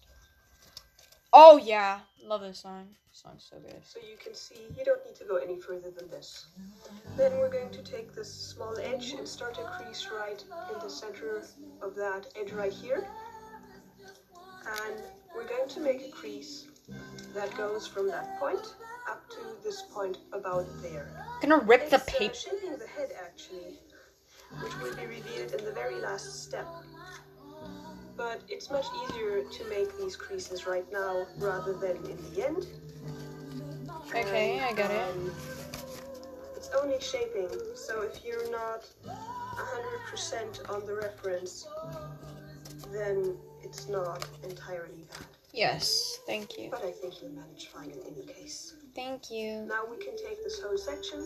Oh, 1.33 1.57
yeah. 1.59 2.01
Love 2.25 2.41
this 2.43 2.61
song. 2.61 2.89
Song's 3.23 3.49
so 3.51 3.59
good. 3.59 3.81
So 3.85 3.99
you 4.01 4.17
can 4.17 4.35
see 4.35 4.61
you 4.79 4.85
don't 4.85 5.05
need 5.05 5.15
to 5.17 5.25
go 5.25 5.37
any 5.37 5.57
further 5.57 5.91
than 5.91 6.09
this. 6.09 6.47
Then 7.19 7.33
we're 7.39 7.51
going 7.51 7.71
to 7.71 7.83
take 7.83 8.15
this 8.15 8.33
small 8.33 8.79
edge 8.79 9.13
and 9.13 9.29
start 9.29 9.59
a 9.59 9.65
crease 9.65 10.09
right 10.11 10.43
in 10.73 10.81
the 10.81 10.89
center 10.89 11.43
of 11.83 11.95
that 11.97 12.33
edge 12.41 12.53
right 12.53 12.73
here. 12.73 13.07
And 14.87 15.03
we're 15.35 15.49
going 15.49 15.69
to 15.69 15.81
make 15.81 16.03
a 16.03 16.11
crease 16.11 16.67
that 17.35 17.55
goes 17.59 17.87
from 17.87 18.09
that 18.09 18.39
point 18.41 18.75
up 19.11 19.29
to 19.31 19.39
this 19.63 19.83
point 19.83 20.19
about 20.33 20.67
there. 20.83 21.09
gonna 21.43 21.59
rip 21.59 21.91
the 21.91 21.97
It's, 21.97 22.09
uh, 22.09 22.19
paper. 22.19 22.35
shaping 22.35 22.79
the 22.79 22.87
head 22.87 23.11
actually, 23.23 23.81
which 24.63 24.79
will 24.81 24.97
be 24.97 25.07
revealed 25.07 25.53
in 25.53 25.65
the 25.65 25.73
very 25.73 25.97
last 25.97 26.43
step. 26.45 26.67
But 28.17 28.41
it's 28.49 28.71
much 28.71 28.87
easier 29.05 29.43
to 29.43 29.65
make 29.69 29.97
these 29.99 30.17
creases 30.17 30.67
right 30.67 30.91
now 30.91 31.27
rather 31.39 31.75
than 31.75 31.97
in 32.07 32.19
the 32.33 32.47
end. 32.47 32.67
Okay, 34.11 34.61
I 34.61 34.73
got 34.73 34.91
it. 34.91 35.01
um, 35.13 35.31
It's 36.57 36.71
only 36.81 37.01
shaping, 37.01 37.49
so 37.75 38.03
if 38.03 38.25
you're 38.25 38.51
not 38.51 38.85
100% 39.07 40.71
on 40.71 40.85
the 40.87 40.95
reference, 40.95 41.67
then 42.93 43.37
it's 43.63 43.89
not 43.89 44.27
entirely 44.43 45.05
bad. 45.11 45.27
Yes, 45.53 46.19
thank 46.27 46.59
you. 46.59 46.69
But 46.71 46.85
I 46.85 46.93
think 46.93 47.15
you'll 47.23 47.31
manage 47.33 47.67
fine 47.69 47.91
in 47.91 47.99
any 48.07 48.27
case. 48.27 48.75
Thank 48.95 49.31
you. 49.31 49.65
Now 49.69 49.83
we 49.91 49.97
can 49.97 50.17
take 50.17 50.43
this 50.45 50.61
whole 50.61 50.79
section 50.79 51.21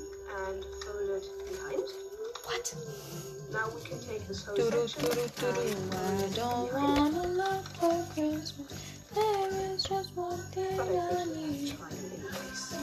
and 0.46 0.64
fold 0.84 1.10
it 1.10 1.24
behind. 1.50 1.82
What? 2.44 2.74
Now 3.52 3.68
we 3.74 3.82
can 3.88 3.98
take 4.00 4.26
this 4.28 4.44
whole 4.44 4.56
Do 4.56 4.70
do 4.70 4.86
section 4.88 5.10
do 5.10 5.14
do 5.14 5.28
do 5.40 5.52
do. 5.52 5.76
and 5.92 6.24
I 6.24 6.28
don't 6.36 6.70
behind. 6.70 7.14
want 7.16 7.26
a 7.26 7.28
lot 7.28 7.64
for 7.78 8.06
Christmas. 8.14 8.93
There 9.14 9.48
is 9.74 9.85
just 9.85 10.16
one 10.16 10.38
thing 10.53 10.77
But 10.77 10.88
I 10.88 11.20
I 11.20 11.24
need. 11.24 11.35
manage 11.37 11.72
fine 11.72 11.92
in 11.92 11.98
any 12.12 12.29
case. 12.29 12.74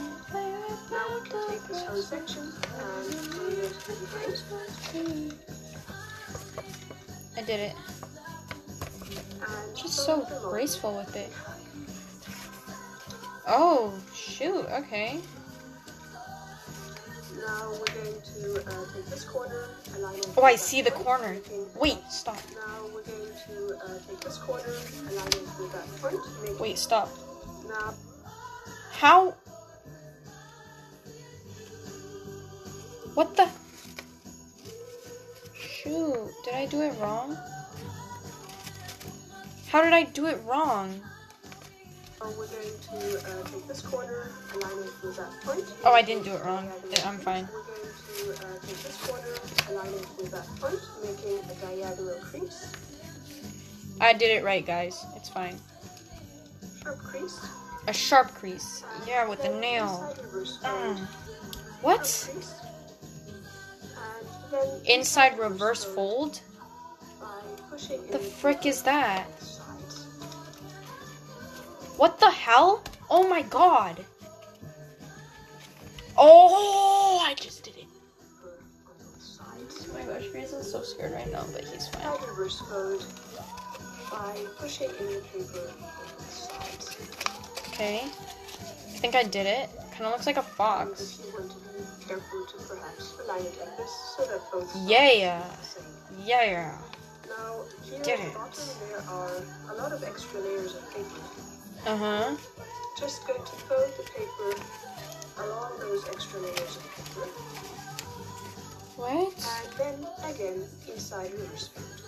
Now 0.90 1.04
we 1.14 1.28
can 1.28 1.48
take 1.48 1.64
this 1.68 1.82
whole 1.84 2.02
section 2.02 2.42
and 2.42 3.14
fold 3.14 3.52
it 3.52 3.74
behind. 3.86 5.34
I 7.36 7.42
did 7.42 7.60
it. 7.60 7.74
And 9.40 9.78
She's 9.78 9.92
so 9.92 10.26
graceful 10.42 10.96
with 10.96 11.16
it. 11.16 11.32
Oh, 13.46 13.92
shoot. 14.14 14.66
Okay. 14.70 15.20
Now 17.36 17.70
we're 17.72 17.94
going 17.94 18.20
to 18.20 18.60
uh, 18.66 18.84
take 18.94 19.06
this 19.06 19.24
corner, 19.24 19.68
align 19.96 20.18
it. 20.18 20.28
Oh, 20.36 20.42
I 20.42 20.56
see 20.56 20.82
the 20.82 20.90
corner. 20.90 21.36
Wait, 21.80 21.98
stop. 22.10 22.36
Now 22.54 22.86
we're 22.94 23.02
going 23.02 23.32
to 23.48 23.76
uh, 23.84 23.98
take 24.08 24.20
this 24.20 24.38
corner, 24.38 24.64
align 25.10 25.28
it 25.28 25.42
with 25.58 25.72
that 25.72 25.86
point. 26.00 26.20
Making, 26.42 26.58
Wait, 26.58 26.78
stop. 26.78 27.08
Now 27.68 27.94
How? 28.92 29.34
What 33.14 33.36
the? 33.36 33.48
Shoot, 35.54 36.30
did 36.44 36.54
I 36.54 36.66
do 36.66 36.82
it 36.82 36.94
wrong? 37.00 37.36
How 39.68 39.82
did 39.82 39.92
I 39.92 40.04
do 40.04 40.26
it 40.26 40.38
wrong? 40.46 41.00
We're 42.38 42.46
going 42.46 42.78
to 42.80 43.18
uh, 43.18 43.42
take 43.48 43.66
this 43.66 43.82
corner, 43.82 44.30
align 44.54 44.78
it 44.78 44.92
with 45.02 45.16
that 45.16 45.32
point. 45.42 45.64
Oh, 45.84 45.92
I 45.92 46.02
didn't 46.02 46.24
do 46.24 46.32
it 46.32 46.44
wrong. 46.44 46.70
I'm 47.04 47.18
fine. 47.18 47.48
We're 47.52 47.62
going 47.62 48.38
to 48.38 48.46
uh, 48.46 48.52
take 48.66 48.78
this 48.82 48.96
corner, 49.06 49.24
align 49.70 49.92
it 49.94 50.06
with 50.18 50.30
that 50.30 50.46
point, 50.60 50.80
making 51.04 51.38
a 51.50 51.54
diagonal 51.60 52.18
crease. 52.20 52.72
I 54.00 54.12
did 54.12 54.30
it 54.30 54.44
right, 54.44 54.64
guys. 54.64 55.04
It's 55.16 55.28
fine. 55.28 55.58
Sharp 56.82 56.98
crease. 56.98 57.40
A 57.88 57.92
sharp 57.92 58.34
crease. 58.34 58.84
Yeah, 59.06 59.28
with 59.28 59.42
the 59.42 59.48
nail. 59.48 60.14
Inside 60.14 60.24
reverse 60.24 60.56
fold. 60.58 60.96
Mm. 60.96 61.06
What? 61.82 62.06
Sharp 62.06 62.34
crease. 62.34 62.54
And 64.52 64.52
then 64.52 64.98
Inside 64.98 65.38
reverse 65.38 65.84
fold? 65.84 66.40
The 68.10 68.18
frick 68.18 68.66
is 68.66 68.82
that? 68.82 69.26
Both 71.98 71.98
sides. 71.98 71.98
What 71.98 72.20
the 72.20 72.30
hell? 72.30 72.82
Oh 73.10 73.28
my 73.28 73.42
god. 73.42 74.04
Oh, 76.16 77.24
I 77.26 77.34
just 77.34 77.64
did 77.64 77.76
it. 77.76 77.86
for- 78.40 78.48
on 78.48 78.96
both 78.98 79.22
sides. 79.22 79.88
Oh 79.90 79.94
my 79.94 80.02
gosh, 80.12 80.28
Grayson's 80.30 80.70
so 80.70 80.82
scared 80.82 81.12
right 81.12 81.30
now, 81.32 81.44
but 81.52 81.64
he's 81.64 81.88
fine. 81.88 82.02
Side 82.02 82.28
reverse 82.28 82.60
fold 82.60 83.04
by 84.10 84.36
pushing 84.58 84.90
in 85.00 85.06
the 85.06 85.20
paper 85.32 85.68
on 85.68 85.80
both 85.80 86.34
sides. 86.34 86.96
Okay. 87.68 88.00
I 88.04 88.98
think 89.02 89.14
I 89.14 89.22
did 89.24 89.46
it. 89.46 89.70
Kind 89.92 90.04
of 90.04 90.12
looks 90.12 90.26
like 90.26 90.36
a 90.36 90.42
fox. 90.42 91.18
if 91.18 91.26
you 91.26 91.32
want 91.32 91.50
to 91.50 91.56
be 91.58 92.04
careful 92.06 92.46
to 92.46 92.56
perhaps 92.68 93.14
align 93.24 93.40
it 93.42 93.58
like 93.58 93.76
this 93.76 93.90
so 94.16 94.24
that 94.26 94.40
both 94.52 94.70
sides 94.70 94.84
Yeah. 94.86 95.42
are 95.42 95.56
the 95.56 95.66
same. 95.66 96.26
Yeah. 96.26 96.78
Now, 97.28 97.62
here 97.84 98.02
Did 98.02 98.20
at 98.20 98.26
it. 98.26 98.32
the 98.32 98.38
bottom 98.38 98.64
there 98.88 99.02
are 99.08 99.42
a 99.70 99.74
lot 99.82 99.92
of 99.92 100.04
extra 100.04 100.40
layers 100.40 100.74
of 100.74 100.88
paper. 100.94 101.20
Uh 101.84 101.96
huh. 101.96 102.36
Just 102.98 103.26
going 103.26 103.40
to 103.40 103.52
fold 103.52 103.90
the 103.96 104.04
paper 104.04 104.62
along 105.42 105.72
those 105.80 106.06
extra 106.08 106.40
layers 106.40 106.76
of 106.76 106.82
paper. 106.96 107.28
What? 108.96 109.34
and 109.34 109.72
then 109.78 110.06
again 110.30 110.68
inside 110.92 111.32
reverse 111.32 111.70
mode. 111.74 112.00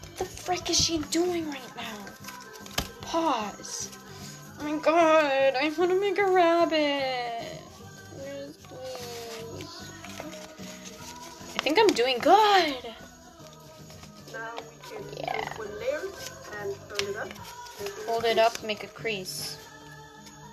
What 0.00 0.16
the 0.18 0.24
frick 0.24 0.70
is 0.70 0.80
she 0.80 0.98
doing 1.10 1.48
right 1.48 1.76
now? 1.76 2.06
Pause. 3.02 3.90
Oh 4.58 4.64
my 4.64 4.78
god, 4.78 5.54
I 5.54 5.72
want 5.78 5.90
to 5.90 6.00
make 6.00 6.18
a 6.18 6.24
rabbit. 6.26 7.60
Please. 8.18 9.90
I 11.54 11.58
think 11.60 11.78
I'm 11.78 11.88
doing 11.88 12.18
good. 12.18 12.94
Now 14.32 14.50
we 14.56 14.76
can 14.88 15.04
Yeah. 15.18 15.40
take 15.40 15.58
one 15.58 15.78
layer 15.78 16.00
and 16.60 16.74
fold 16.74 17.02
it 17.10 17.16
up. 17.16 17.28
Hold 18.06 18.24
it 18.24 18.38
up, 18.38 18.62
make 18.62 18.84
a 18.84 18.88
crease. 18.88 19.58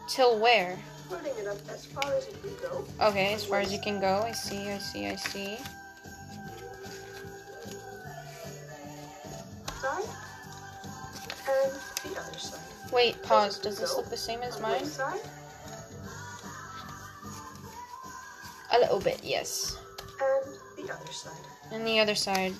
Till 0.09 0.39
where? 0.39 0.77
Folding 1.09 1.33
it 1.37 1.47
up 1.47 1.57
as 1.69 1.85
far 1.85 2.13
as 2.13 2.27
will 2.43 2.51
go. 2.55 2.85
Okay, 3.01 3.33
as 3.33 3.45
far 3.45 3.59
as 3.59 3.71
you 3.71 3.79
can 3.79 3.99
go. 3.99 4.23
I 4.25 4.31
see, 4.31 4.69
I 4.69 4.77
see, 4.79 5.07
I 5.07 5.15
see. 5.15 5.57
Side 9.81 10.03
and 11.49 11.71
the 12.13 12.19
other 12.19 12.39
side. 12.39 12.59
Wait, 12.91 13.21
pause. 13.23 13.59
Does 13.59 13.79
this 13.79 13.95
look 13.95 14.09
the 14.09 14.17
same 14.17 14.41
as 14.41 14.59
mine? 14.59 14.83
A 18.71 18.79
little 18.79 18.99
bit, 18.99 19.19
yes. 19.23 19.77
and 20.19 20.87
the 20.87 20.93
other 20.93 21.11
side. 21.11 21.31
And 21.71 21.85
the 21.85 21.99
other 21.99 22.15
side. 22.15 22.53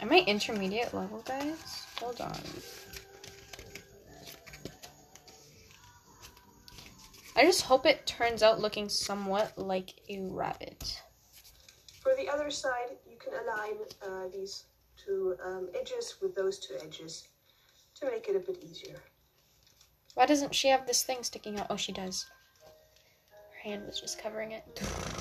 Am 0.00 0.12
I 0.12 0.18
intermediate 0.26 0.92
level, 0.92 1.22
guys? 1.26 1.86
Hold 2.00 2.20
on. 2.20 2.38
I 7.36 7.44
just 7.44 7.62
hope 7.62 7.84
it 7.86 8.06
turns 8.06 8.42
out 8.42 8.60
looking 8.60 8.88
somewhat 8.88 9.56
like 9.58 9.92
a 10.08 10.20
rabbit. 10.20 11.02
For 12.00 12.14
the 12.16 12.28
other 12.28 12.50
side, 12.50 12.96
you 13.08 13.16
can 13.18 13.32
align 13.34 13.74
uh, 14.02 14.28
these 14.32 14.64
two 14.96 15.36
um, 15.44 15.68
edges 15.78 16.16
with 16.22 16.34
those 16.34 16.58
two 16.58 16.74
edges 16.82 17.28
to 17.96 18.06
make 18.06 18.28
it 18.28 18.36
a 18.36 18.40
bit 18.40 18.62
easier. 18.64 18.96
Why 20.14 20.24
doesn't 20.26 20.54
she 20.54 20.68
have 20.68 20.86
this 20.86 21.02
thing 21.02 21.22
sticking 21.22 21.58
out? 21.60 21.66
Oh, 21.68 21.76
she 21.76 21.92
does. 21.92 22.24
Her 23.30 23.70
hand 23.70 23.82
was 23.86 24.00
just 24.00 24.18
covering 24.18 24.52
it. 24.52 24.64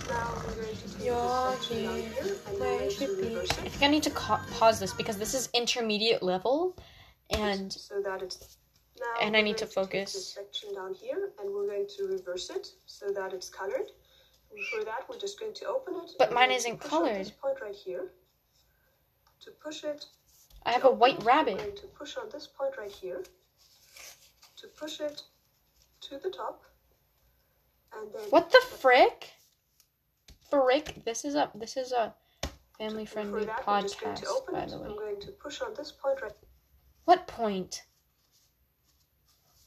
Now 0.07 0.35
we're 0.47 0.53
going 0.63 0.75
to 0.75 0.97
take 0.97 1.05
Yeah, 1.05 1.55
this 1.57 1.67
section 1.67 1.83
down 1.83 1.97
yeah. 1.97 2.01
here 2.23 2.35
and 2.47 2.59
Where 2.59 2.71
we're 2.71 2.77
going 2.79 2.89
should 2.91 3.07
to 3.09 3.15
be? 3.17 3.23
reverse 3.29 3.49
I 3.51 3.55
think 3.69 3.83
I 3.83 3.87
need 3.87 4.03
to 4.03 4.09
pause 4.11 4.79
this 4.79 4.93
because 4.93 5.17
this 5.17 5.33
is 5.33 5.49
intermediate 5.53 6.23
level, 6.23 6.77
and 7.31 7.73
so 7.73 8.01
that 8.03 8.21
it's 8.21 8.57
now 8.99 9.05
And 9.21 9.35
I 9.35 9.41
need 9.41 9.57
to 9.57 9.65
focus. 9.67 10.13
this 10.13 10.33
section 10.33 10.73
down 10.73 10.93
here 10.93 11.31
and 11.39 11.53
we're 11.53 11.67
going 11.67 11.87
to 11.97 12.07
reverse 12.07 12.49
it 12.49 12.67
so 12.85 13.07
that 13.13 13.33
it's 13.33 13.49
colored. 13.49 13.91
And 14.51 14.59
for 14.71 14.85
that, 14.85 15.05
we're 15.09 15.19
just 15.19 15.39
going 15.39 15.53
to 15.53 15.65
open 15.65 15.95
it. 15.95 16.11
But 16.17 16.31
mine 16.33 16.49
to 16.49 16.55
isn't 16.55 16.79
colored. 16.79 17.19
This 17.19 17.31
point 17.31 17.59
right 17.61 17.75
here. 17.75 18.11
To 19.41 19.51
push 19.51 19.83
it. 19.83 20.05
I 20.65 20.71
have 20.71 20.85
a 20.85 20.89
white 20.91 21.19
it, 21.19 21.25
rabbit. 21.25 21.57
We're 21.57 21.63
going 21.63 21.77
to 21.77 21.87
push 21.87 22.17
on 22.17 22.29
this 22.31 22.47
point 22.47 22.77
right 22.77 22.91
here. 22.91 23.23
To 24.57 24.67
push 24.67 24.99
it 25.01 25.23
to 26.01 26.17
the 26.17 26.29
top. 26.29 26.63
And 27.97 28.11
then 28.13 28.23
What 28.29 28.49
the 28.51 28.61
frick? 28.77 29.31
Frick? 30.49 31.03
This 31.05 31.25
is 31.25 31.35
a 31.35 31.49
this 31.55 31.75
is 31.77 31.91
a 31.91 32.13
family 32.77 33.05
friendly 33.05 33.45
that, 33.45 33.65
we're 33.67 33.81
just 33.81 33.99
going 33.99 34.15
podcast, 34.15 34.21
to 34.21 34.27
open 34.29 34.53
by 34.55 34.61
it. 34.61 34.69
the 34.69 34.77
way. 34.79 34.87
I'm 34.89 34.95
going 34.95 35.21
to 35.21 35.31
push 35.31 35.61
on 35.61 35.73
this 35.75 35.91
point 35.91 36.21
right 36.21 36.31
What 37.05 37.27
point? 37.27 37.83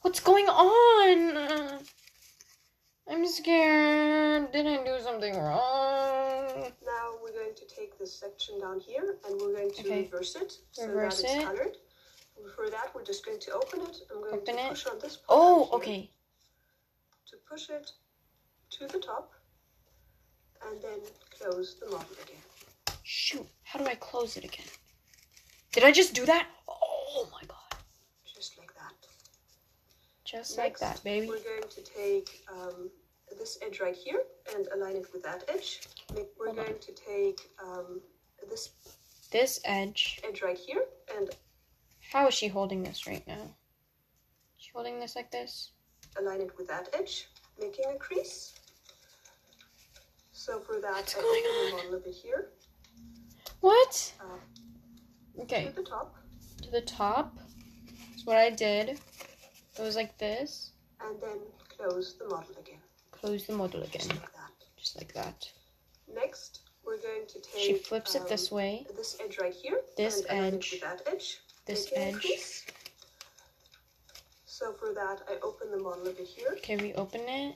What's 0.02 0.20
going 0.20 0.46
on? 0.48 1.80
I'm 3.10 3.26
scared. 3.26 4.52
Did 4.52 4.66
I 4.66 4.84
do 4.84 4.98
something 5.02 5.34
wrong? 5.36 6.72
Now 6.84 7.14
we're 7.22 7.32
going 7.32 7.54
to 7.56 7.66
take 7.74 7.98
this 7.98 8.14
section 8.18 8.60
down 8.60 8.80
here 8.80 9.16
and 9.26 9.40
we're 9.40 9.52
going 9.54 9.70
to 9.72 9.80
Okay. 9.80 10.02
reverse 10.02 10.36
it 10.36 10.52
so 10.72 10.86
Reverse 10.88 11.22
that 11.22 11.24
it's 11.24 11.34
it. 11.34 11.44
colored. 11.44 11.76
For 12.54 12.70
that, 12.70 12.94
we're 12.94 13.04
just 13.04 13.24
going 13.26 13.40
to 13.40 13.52
open 13.52 13.80
it. 13.80 13.96
I'm 14.12 14.20
going 14.22 14.34
Open 14.34 14.54
to 14.56 14.62
it. 14.62 14.68
push 14.70 14.86
on 14.86 14.98
this 15.00 15.16
part. 15.16 15.26
Oh, 15.28 15.68
okay. 15.72 16.10
to 17.30 17.36
push 17.50 17.68
it 17.68 17.90
to 18.70 18.86
the 18.86 18.98
top 19.00 19.32
and 20.66 20.80
then 20.80 21.00
close 21.36 21.76
the 21.80 21.86
model 21.86 22.06
again. 22.22 22.36
Shoot. 23.02 23.46
How 23.64 23.78
do 23.80 23.86
I 23.86 23.94
close 23.96 24.36
it 24.36 24.44
again? 24.44 24.66
Did 25.72 25.82
I 25.84 25.92
just 25.92 26.14
do 26.14 26.24
that? 26.26 26.46
Oh 26.68 27.28
my 27.32 27.40
god. 27.46 27.57
Just 30.30 30.58
like 30.58 30.78
that. 30.78 30.86
Like 30.86 30.94
that, 30.96 31.04
baby. 31.04 31.26
We're 31.28 31.38
going 31.38 31.68
to 31.70 31.80
take 31.82 32.44
um, 32.52 32.90
this 33.38 33.58
edge 33.64 33.80
right 33.80 33.96
here 33.96 34.22
and 34.54 34.68
align 34.74 34.96
it 34.96 35.06
with 35.12 35.22
that 35.22 35.44
edge. 35.48 35.80
Make- 36.14 36.28
We're 36.38 36.46
Hold 36.48 36.58
on. 36.58 36.66
going 36.66 36.78
to 36.80 36.92
take 36.92 37.40
um, 37.64 38.00
this 38.50 38.70
This 39.30 39.58
edge. 39.64 40.20
edge 40.28 40.42
right 40.42 40.58
here 40.58 40.84
and 41.16 41.30
How 42.12 42.28
is 42.28 42.34
she 42.34 42.48
holding 42.48 42.82
this 42.82 43.06
right 43.06 43.26
now? 43.26 43.54
She 44.58 44.70
holding 44.74 45.00
this 45.00 45.16
like 45.16 45.30
this? 45.30 45.72
align 46.18 46.40
it 46.40 46.50
with 46.58 46.66
that 46.68 46.88
edge, 46.94 47.28
making 47.60 47.84
a 47.94 47.96
crease. 47.96 48.54
So 50.32 50.58
for 50.60 50.80
that, 50.80 50.92
What's 50.92 51.16
I 51.16 51.20
going 51.20 51.42
on? 51.44 51.64
the 51.66 51.70
model 51.70 51.80
a 51.80 51.90
little 51.90 52.00
bit 52.04 52.14
here 52.14 52.48
What? 53.60 54.12
uh, 54.20 55.42
Okay. 55.42 55.66
to 55.66 55.72
the 55.72 55.82
top, 55.82 56.16
To 56.62 56.70
the 56.70 56.80
top. 56.82 57.38
That's 58.10 58.26
what 58.26 58.36
I 58.36 58.50
did. 58.50 58.98
It 59.78 59.82
was 59.82 59.96
like 59.96 60.16
this. 60.18 60.72
and 61.00 61.20
then 61.22 61.38
close 61.76 62.14
the 62.18 62.24
model 62.28 62.54
again, 62.58 62.80
Close 63.12 63.46
the 63.46 63.52
model 63.54 63.80
just 63.82 64.06
again. 64.06 64.08
like 64.18 64.32
that. 64.32 64.50
Just 64.76 64.96
like 64.96 65.12
that. 65.14 65.48
Next, 66.12 66.60
we're 66.84 66.96
going 66.98 67.26
to 67.28 67.40
take 67.40 67.62
She 67.62 67.74
flips 67.74 68.14
it 68.14 68.26
this 68.28 68.50
um, 68.50 68.56
way. 68.58 68.86
this 68.96 69.16
edge 69.24 69.38
right 69.40 69.54
here, 69.54 69.80
This 69.96 70.22
and 70.24 70.54
edge. 70.56 70.80
that 70.80 71.02
edge, 71.06 71.38
This 71.66 71.90
edge. 71.94 72.66
So 74.46 74.72
for 74.72 74.92
that, 74.94 75.20
I 75.30 75.36
open 75.42 75.70
the 75.70 75.78
model 75.78 76.08
a 76.08 76.10
bit 76.12 76.26
here. 76.26 76.56
Can 76.62 76.78
we 76.78 76.92
open 76.94 77.20
it. 77.28 77.54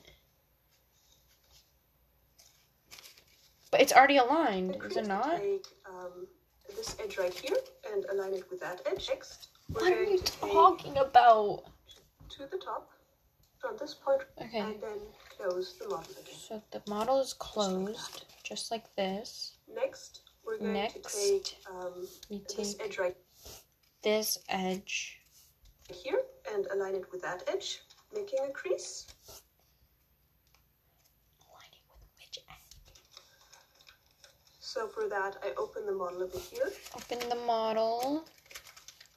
But 3.71 3.81
it's 3.81 3.91
already 3.91 4.17
aligned, 4.17 4.77
is 4.85 4.95
it 4.97 5.07
not? 5.07 5.39
Take 5.39 5.65
um, 5.89 6.27
this 6.77 6.95
edge 7.03 7.17
right 7.17 7.33
here 7.33 7.57
and 7.91 8.05
align 8.11 8.33
it 8.33 8.49
with 8.49 8.59
that 8.61 8.81
edge. 8.85 9.09
Next, 9.09 9.47
we're 9.69 9.81
What 9.81 9.93
are 9.93 10.03
you 10.03 10.19
talking 10.19 10.97
about? 10.97 11.63
To 12.37 12.45
the 12.51 12.57
top 12.57 12.89
from 13.59 13.75
this 13.79 13.93
point 13.93 14.21
Okay. 14.41 14.59
and 14.59 14.81
then 14.81 14.99
close 15.37 15.77
the 15.79 15.87
model 15.87 16.11
again. 16.21 16.35
So 16.35 16.61
the 16.71 16.81
model 16.87 17.19
is 17.21 17.33
closed, 17.33 18.25
just 18.43 18.71
like 18.71 18.93
this. 18.95 19.57
Next, 19.73 20.21
we're 20.45 20.57
going 20.57 20.73
Next, 20.73 20.93
to 21.13 21.39
take 21.39 21.57
um, 21.69 22.07
this 22.57 22.75
edge 22.83 22.97
right 22.97 23.15
this 24.03 24.37
edge. 24.49 25.21
here 25.93 26.21
and 26.53 26.67
align 26.73 26.95
it 26.95 27.05
with 27.11 27.21
that 27.21 27.43
edge, 27.47 27.79
making 28.13 28.39
a 28.47 28.51
crease. 28.51 29.07
Aligning 31.49 31.85
with 31.89 32.01
which 32.17 32.39
edge? 32.49 32.75
So 34.59 34.87
for 34.87 35.07
that, 35.07 35.37
I 35.41 35.51
open 35.57 35.85
the 35.85 35.93
model 35.93 36.27
bit 36.27 36.41
here. 36.41 36.69
Open 36.95 37.29
the 37.29 37.35
model. 37.45 38.25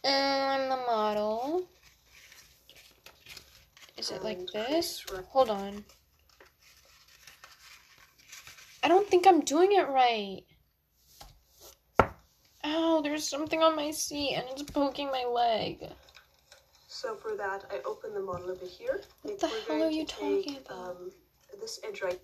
And 0.05 0.71
the 0.71 0.77
model. 0.87 1.67
Is 3.97 4.11
it 4.11 4.23
like 4.23 4.47
this? 4.53 5.05
Hold 5.29 5.51
on. 5.51 5.85
I 8.83 8.89
don't 8.89 9.09
think 9.09 9.27
I'm 9.27 9.41
doing 9.41 9.73
it 9.73 9.89
right. 9.89 10.43
Ow, 12.65 13.01
there's 13.03 13.29
something 13.29 13.63
on 13.63 13.75
my 13.75 13.91
seat 13.91 14.35
and 14.35 14.45
it's 14.51 14.63
poking 14.63 15.07
my 15.09 15.25
leg. 15.25 15.89
So 16.87 17.15
for 17.15 17.37
that, 17.37 17.65
I 17.71 17.81
open 17.87 18.15
the 18.15 18.21
model 18.21 18.51
a 18.51 18.55
bit 18.55 18.69
here. 18.69 19.03
What 19.23 19.39
the 19.41 19.49
hell 19.49 19.83
are 19.83 19.91
you 19.91 20.05
talking 20.05 20.43
take, 20.43 20.67
about? 20.67 20.91
Um, 20.91 21.11
this 21.61 21.81
edge 21.87 22.03
right 22.03 22.21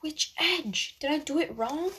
Which 0.00 0.34
edge? 0.38 0.96
Did 1.00 1.10
I 1.10 1.18
do 1.18 1.38
it 1.38 1.56
wrong? 1.56 1.90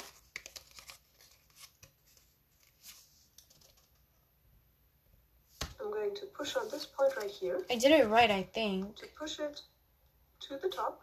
I'm 5.81 5.91
going 6.13 6.28
to 6.30 6.36
push 6.38 6.56
on 6.56 6.67
this 6.69 6.86
point 6.86 7.13
right 7.17 7.30
here 7.30 7.62
I 7.69 7.76
did 7.76 7.91
it 7.91 8.08
right, 8.08 8.30
I 8.30 8.43
think. 8.43 8.95
to 8.97 9.08
push 9.17 9.39
it 9.39 9.62
to 10.47 10.58
the 10.62 10.69
top 10.69 11.02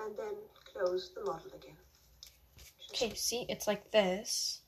and 0.00 0.16
then 0.16 0.34
close 0.72 1.12
the 1.14 1.24
model 1.24 1.50
again. 1.54 1.76
Just 2.78 2.90
Okay, 3.02 3.14
see, 3.14 3.46
it's 3.48 3.66
like 3.66 3.90
this. 3.90 4.60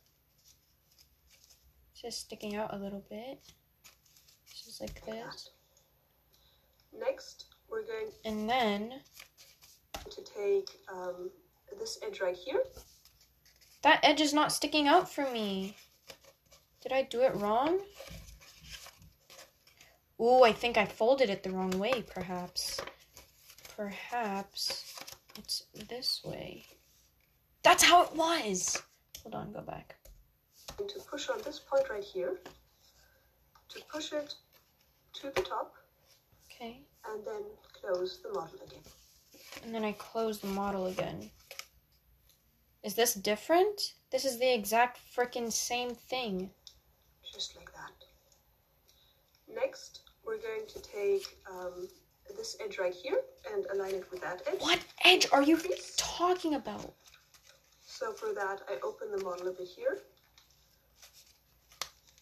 Just 2.01 2.21
sticking 2.21 2.57
out 2.57 2.75
a 2.75 2.79
little 2.79 3.05
bit. 3.11 3.41
Just 4.65 4.81
like 4.81 5.01
like 5.07 5.17
this. 5.25 5.51
that. 6.93 6.99
Next, 7.01 7.47
we're 7.71 7.83
going 7.83 8.09
And 8.25 8.49
then 8.49 8.95
to 10.11 10.23
take 10.25 10.69
um, 10.93 11.31
this 11.79 11.99
edge 12.07 12.21
right 12.21 12.37
here. 12.37 12.63
that 13.83 14.01
edge 14.03 14.21
is 14.21 14.35
not 14.35 14.53
sticking 14.53 14.89
out 14.89 15.11
for 15.11 15.31
me. 15.31 15.77
Did 16.83 16.93
I 16.93 17.03
do 17.03 17.23
it 17.23 17.35
wrong? 17.37 17.81
Ooh, 20.21 20.43
I 20.43 20.53
think 20.53 20.77
I 20.77 20.85
folded 20.85 21.31
it 21.31 21.43
the 21.43 21.51
wrong 21.51 21.71
way, 21.79 22.03
perhaps. 22.03 22.81
Perhaps 23.77 24.95
it's 25.39 25.65
this 25.89 26.21
way. 26.25 26.67
That's 27.63 27.83
how 27.83 28.03
it 28.03 28.15
was. 28.15 28.83
Hold 29.23 29.35
on, 29.35 29.53
go 29.53 29.63
back. 29.63 29.97
going 30.77 30.91
to 30.91 31.01
push 31.01 31.29
on 31.31 31.39
this 31.45 31.59
point 31.59 31.89
right 31.89 32.05
here 32.05 32.39
to 33.71 33.81
push 33.91 34.13
it 34.13 34.35
to 35.15 35.31
the 35.35 35.43
top 35.43 35.75
Okay. 36.47 36.81
and 37.09 37.25
then 37.25 37.43
close 37.81 38.21
the 38.23 38.29
model 38.33 38.59
again. 38.67 38.83
And 39.65 39.75
then 39.75 39.85
I 39.85 39.93
close 39.93 40.39
the 40.41 40.49
model 40.49 40.87
again. 40.87 41.31
Is 42.83 42.95
this 42.95 43.15
different? 43.15 43.95
This 44.11 44.25
is 44.25 44.39
the 44.39 44.53
exact 44.53 44.99
freaking 45.15 45.51
same 45.53 45.95
thing. 45.95 46.51
just 47.33 47.57
like 47.57 47.71
that. 47.73 47.93
Next, 49.55 50.01
we're 50.31 50.39
going 50.39 50.67
to 50.69 50.81
take 50.81 51.37
um, 51.51 51.89
this 52.37 52.57
edge 52.65 52.79
right 52.79 52.95
here 52.95 53.21
and 53.53 53.67
align 53.75 53.95
it 53.95 54.09
with 54.13 54.21
that 54.21 54.41
edge. 54.47 54.61
What 54.61 54.79
edge 55.05 55.27
are 55.33 55.43
you 55.43 55.59
talking 55.97 56.55
about? 56.55 56.95
So 57.85 58.13
for 58.13 58.33
that, 58.35 58.61
I 58.69 58.77
open 58.85 59.11
the 59.11 59.19
model 59.25 59.49
a 59.49 59.53
bit 59.53 59.67
here. 59.67 59.99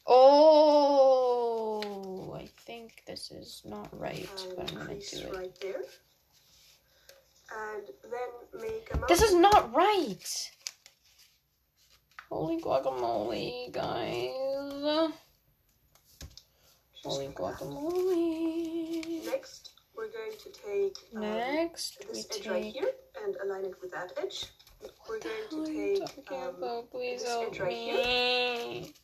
Oh, 0.07 1.13
I 2.35 2.49
think 2.65 3.03
this 3.07 3.31
is 3.31 3.61
not 3.67 3.91
right, 3.93 4.27
but 4.57 4.73
I'm 4.73 4.79
and 4.79 4.89
gonna 4.89 5.01
do 5.01 5.19
it. 5.19 5.35
right 5.37 5.55
there. 5.61 5.83
And 7.75 7.87
then 8.05 8.31
make 8.63 8.89
a 8.95 8.99
This 9.07 9.21
is 9.21 9.35
not 9.35 9.75
right. 9.75 10.51
Holy 12.31 12.59
guacamole, 12.59 13.71
guys. 13.71 14.31
Holy 17.05 17.29
guacamole. 17.29 19.25
Next, 19.25 19.71
we're 19.97 20.09
going 20.09 20.33
to 20.39 20.51
take 20.51 20.97
um, 21.15 21.23
Next, 21.23 21.99
this 22.11 22.27
edge 22.37 22.47
right 22.47 22.65
here 22.65 22.91
and 23.25 23.37
align 23.45 23.65
it 23.65 23.75
with 23.81 23.93
that 23.93 24.13
edge. 24.21 24.47
We're 25.09 25.19
going 25.21 25.67
to 25.67 26.07
take 26.07 26.33
um, 26.33 26.57
about? 26.57 26.91
Please 26.91 27.23
this 27.23 27.31
edge 27.31 27.61
right 27.61 27.71
me. 27.71 28.95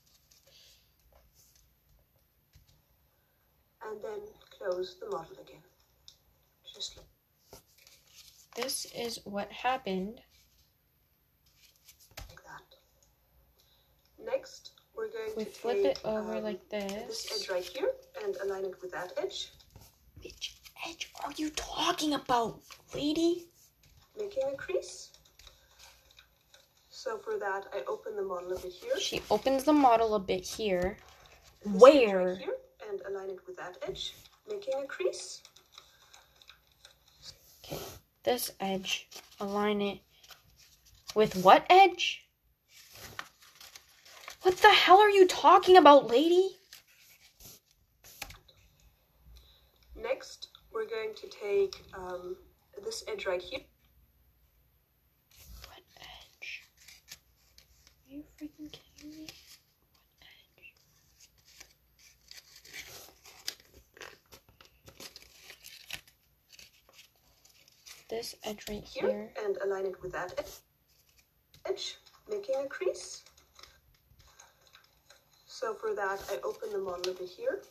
and 3.91 4.03
then 4.03 4.21
close 4.59 4.97
the 5.01 5.07
model 5.07 5.37
again. 5.41 5.63
Just 6.75 6.97
like 6.97 7.07
This 8.57 8.87
is 8.97 9.21
what 9.25 9.51
happened. 9.53 10.21
like 12.29 12.43
that. 12.45 12.63
Next, 14.25 14.73
we're 14.97 15.09
going 15.09 15.31
We 15.37 15.45
to 15.45 15.51
flip 15.51 15.77
take 15.77 15.87
it 15.87 16.01
over 16.05 16.37
um, 16.37 16.43
like 16.45 16.69
this 16.71 16.93
this. 16.93 17.43
edge 17.43 17.51
right 17.51 17.65
here 17.65 17.91
and 18.25 18.37
align 18.45 18.65
it 18.65 18.81
with 18.83 18.93
that 18.93 19.13
edge, 19.17 19.53
Which 20.23 20.57
edge 20.89 21.11
are 21.25 21.33
you 21.37 21.51
talking 21.51 22.15
about, 22.15 22.61
lady? 22.95 23.47
making 24.19 24.45
a 24.53 24.57
crease. 24.57 25.11
So 26.89 27.19
for 27.19 27.37
that, 27.39 27.65
I 27.75 27.83
open 27.89 28.15
the 28.17 28.23
model 28.23 28.53
a 28.53 28.59
bit 28.61 28.73
here. 28.73 28.99
She 28.99 29.21
opens 29.31 29.65
the 29.65 29.73
model 29.73 30.15
a 30.15 30.21
bit 30.21 30.47
here. 30.47 30.97
this 31.65 31.73
Where? 31.83 32.27
Right 32.29 32.39
here, 32.39 32.55
and 32.89 33.01
align 33.09 33.31
it 33.31 33.41
with 33.47 33.57
that 33.57 33.77
edge, 33.87 34.15
making 34.49 34.75
a 34.83 34.87
crease. 34.87 35.43
Okay, 37.65 37.81
this 38.23 38.53
edge, 38.61 39.09
align 39.41 39.81
it 39.83 39.99
with 41.15 41.37
what 41.45 41.67
edge? 41.69 42.24
What 44.45 44.59
the 44.59 44.69
hell 44.69 44.99
are 44.99 45.09
you 45.09 45.27
talking 45.27 45.79
about, 45.79 46.09
lady? 46.09 46.51
Next, 49.97 50.49
we're 50.71 50.85
going 50.85 51.15
to 51.17 51.27
take 51.29 51.83
um, 51.95 52.37
this 52.85 53.03
edge 53.09 53.25
right 53.25 53.41
here. 53.41 53.61
What 55.67 55.81
edge? 55.99 56.63
Are 58.07 58.15
you 58.15 58.25
freaking 58.39 58.71
kidding 58.71 59.13
me? 59.13 59.29
What 60.19 60.29
edge? 60.59 60.75
This 68.11 68.35
edge 68.45 68.67
right 68.69 68.85
here 68.85 69.09
here. 69.09 69.33
and 69.43 69.57
align 69.65 69.87
it 69.87 70.03
with 70.03 70.13
that 70.13 70.61
edge, 71.67 71.97
making 72.29 72.57
a 72.63 72.69
crease. 72.69 73.24
So 75.65 75.73
for 75.73 75.95
that, 75.95 76.21
I 76.31 76.37
open 76.45 76.71
the 76.73 76.79
model 76.79 77.15
bit 77.15 77.27
here. 77.27 77.63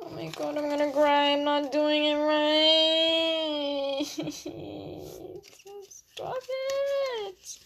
Oh 0.00 0.08
my 0.10 0.28
god, 0.28 0.56
I'm 0.56 0.68
gonna 0.68 0.92
cry. 0.92 1.32
I'm 1.32 1.42
not 1.42 1.72
doing 1.72 2.04
it 2.04 2.14
right. 2.14 4.04
Stop 5.90 6.36
it. 6.48 7.58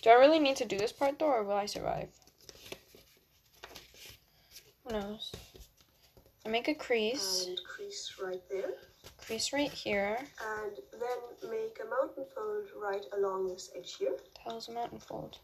Do 0.00 0.08
I 0.08 0.14
really 0.14 0.38
need 0.38 0.56
to 0.56 0.64
do 0.64 0.78
this 0.78 0.90
part 0.90 1.18
though, 1.18 1.26
or 1.26 1.44
will 1.44 1.58
I 1.58 1.66
survive? 1.66 2.08
Who 4.86 4.92
knows? 4.94 5.32
I 6.46 6.48
make 6.48 6.68
a 6.68 6.74
crease, 6.74 7.44
And 7.46 7.60
crease 7.76 8.14
right 8.24 8.40
there. 8.50 8.72
crease 9.18 9.52
right 9.52 9.70
here. 9.70 10.16
And 10.62 10.72
then 10.92 11.50
make 11.50 11.78
a 11.78 11.90
mountain 11.90 12.24
fold 12.34 12.68
right 12.82 13.04
along 13.18 13.48
this 13.48 13.70
edge 13.76 13.96
here. 13.98 14.16
The 14.36 14.40
hell's 14.40 14.70
a 14.70 14.72
mountain 14.72 14.98
fold? 15.00 15.36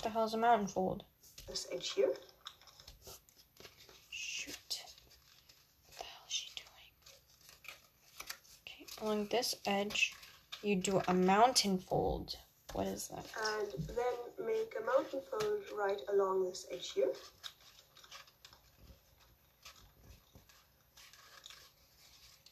What 0.00 0.04
the 0.04 0.18
hell's 0.18 0.32
a 0.32 0.38
mountain 0.38 0.66
fold? 0.66 1.04
This 1.46 1.66
edge 1.70 1.90
here. 1.90 2.14
Shoot. 4.08 4.56
What 5.88 5.98
the 5.98 6.04
hell 6.04 6.24
is 6.26 6.32
she 6.32 6.48
doing? 6.56 6.90
Okay, 8.66 8.86
along 9.02 9.26
this 9.26 9.56
edge, 9.66 10.14
you 10.62 10.76
do 10.76 11.02
a 11.06 11.12
mountain 11.12 11.76
fold. 11.76 12.34
What 12.72 12.86
is 12.86 13.08
that? 13.08 13.26
And 13.46 13.72
then 13.88 14.46
make 14.46 14.74
a 14.80 14.86
mountain 14.86 15.20
fold 15.30 15.64
right 15.78 16.00
along 16.14 16.46
this 16.48 16.64
edge 16.72 16.92
here. 16.92 17.12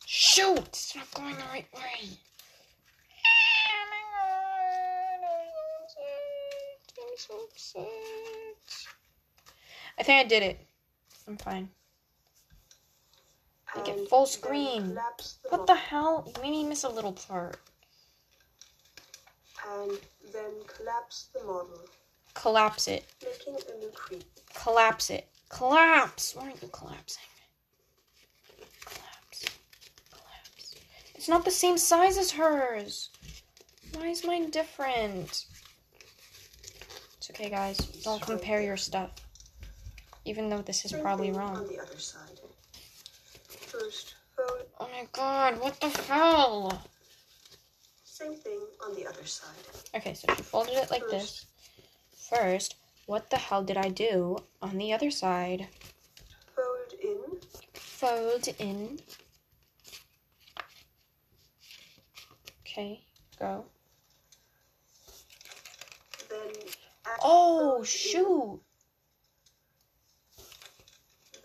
Shoot! 0.05 0.59
It's 0.59 0.95
not 0.95 1.11
going 1.15 1.35
the 1.35 1.45
right 1.51 1.67
way. 1.75 2.11
Oh 3.65 3.87
my 3.91 4.03
god, 4.13 5.25
I'm 7.01 7.18
so 7.29 7.35
upset. 7.45 7.83
I'm 7.83 7.87
so 7.87 8.53
upset. 8.57 8.95
I 9.99 10.03
think 10.03 10.25
I 10.25 10.29
did 10.29 10.43
it. 10.43 10.67
I'm 11.27 11.37
fine. 11.37 11.69
Make 13.77 13.89
it 13.89 14.09
full 14.09 14.27
screen. 14.27 14.95
the 14.95 15.03
What 15.51 15.67
the 15.67 15.75
hell? 15.75 16.31
You 16.37 16.43
made 16.43 16.51
me 16.51 16.65
miss 16.65 16.85
a 16.85 16.89
little 16.89 17.13
part. 17.13 17.59
And 19.71 19.93
then 20.33 20.53
collapse 20.67 21.29
the 21.35 21.41
model, 21.41 21.81
Collapse 22.35 22.89
it. 22.89 23.05
making 23.23 23.55
a 23.55 23.79
new 23.79 23.91
crease. 23.91 24.23
Collapse 24.55 25.11
it. 25.11 25.29
Collapse! 25.51 26.35
Why 26.35 26.45
aren't 26.45 26.63
you 26.63 26.69
collapsing? 26.69 27.23
Collapse. 28.85 29.45
Collapse. 30.11 30.75
It's 31.15 31.29
not 31.29 31.45
the 31.45 31.51
same 31.51 31.77
size 31.77 32.17
as 32.17 32.31
hers. 32.33 33.11
Why 33.95 34.09
is 34.09 34.25
mine 34.25 34.51
different? 34.51 35.45
It's 37.29 37.39
okay, 37.39 37.51
guys. 37.51 37.77
Don't 38.05 38.23
compare 38.23 38.63
your 38.63 38.79
stuff. 38.79 39.11
Even 40.25 40.49
though 40.49 40.63
this 40.63 40.87
is 40.87 40.93
probably 40.93 41.31
wrong. 41.31 41.57
On 41.57 41.69
the 41.69 41.79
other 41.79 41.99
side. 41.99 42.41
First 43.49 44.15
fold, 44.35 44.63
Oh 44.81 44.89
my 44.91 45.07
god, 45.13 45.61
what 45.61 45.79
the 45.79 45.89
hell? 45.89 46.83
same 48.05 48.35
thing 48.35 48.61
on 48.85 48.95
the 48.95 49.07
other 49.07 49.25
side. 49.25 49.55
Okay, 49.95 50.15
so 50.15 50.27
she 50.35 50.43
folded 50.43 50.75
it 50.75 50.91
like 50.91 51.07
this. 51.11 51.47
First, 52.31 52.77
what 53.07 53.29
the 53.29 53.37
hell 53.37 53.63
did 53.63 53.77
I 53.77 53.91
do 53.91 54.39
on 54.63 54.79
the 54.79 54.93
other 54.95 55.11
side? 55.11 55.69
Fold 56.57 56.95
in, 57.03 57.41
Fold 57.75 58.49
in. 58.59 58.99
Okay, 62.63 63.03
go. 63.39 63.67
then 66.29 66.39
add 66.41 66.98
Oh, 67.23 67.83
shoot! 67.83 68.61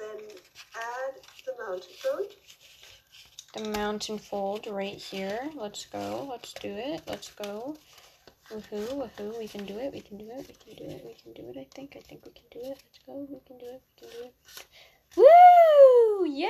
then 0.04 0.28
add 0.76 1.22
the 1.46 1.54
mountain 1.64 1.94
fold. 2.02 2.28
The 3.54 3.70
mountain 3.70 4.18
fold 4.18 4.68
right 4.68 4.96
here. 4.96 5.40
Let's 5.56 5.86
go. 5.86 6.28
Let's 6.30 6.54
do 6.54 6.70
it. 6.70 7.02
Let's 7.08 7.32
go. 7.32 7.78
Woohoo, 8.50 8.88
woohoo. 8.90 9.40
We 9.40 9.48
can 9.48 9.66
do 9.66 9.78
it. 9.78 9.94
We 9.94 10.02
can 10.02 10.18
do 10.18 10.26
it. 10.30 10.48
We 10.48 10.76
can 10.76 10.88
do 10.88 10.94
it. 10.94 11.06
We 11.06 11.14
can 11.14 11.34
do 11.34 11.50
it. 11.50 11.58
I 11.60 11.68
think. 11.74 11.96
I 11.96 12.02
think 12.02 12.26
we 12.26 12.32
can 12.32 12.46
do 12.52 12.60
it. 12.72 12.78
Let's 12.84 13.00
go. 13.06 13.28
We 13.30 13.40
can 13.48 13.58
do 13.58 13.66
it. 13.66 13.82
We 14.02 14.08
can 14.08 14.20
do 14.20 14.26
it. 14.26 14.34
Woo! 15.16 16.26
Yeah! 16.26 16.50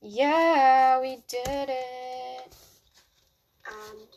Yeah, 0.00 1.00
we 1.00 1.22
did 1.28 1.68
it. 1.68 2.56
and 3.66 4.08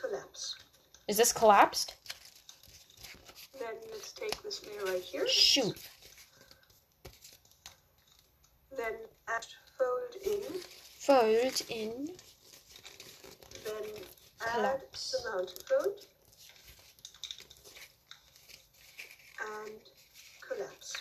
collapse. 0.00 0.56
Is 1.08 1.16
this 1.16 1.32
collapsed? 1.32 1.96
Then 3.68 3.76
let's 3.92 4.12
take 4.12 4.42
this 4.42 4.64
layer 4.66 4.92
right 4.94 5.02
here. 5.02 5.28
Shoot. 5.28 5.76
Then 8.74 8.94
add 9.28 9.44
fold 9.76 10.14
in, 10.24 10.60
fold 10.98 11.62
in. 11.68 12.08
Then 13.64 13.90
add 14.46 14.54
Collapse. 14.54 15.10
the 15.10 15.30
mountain 15.30 15.56
fold 15.68 16.06
and 19.64 19.74
collapse. 20.48 20.94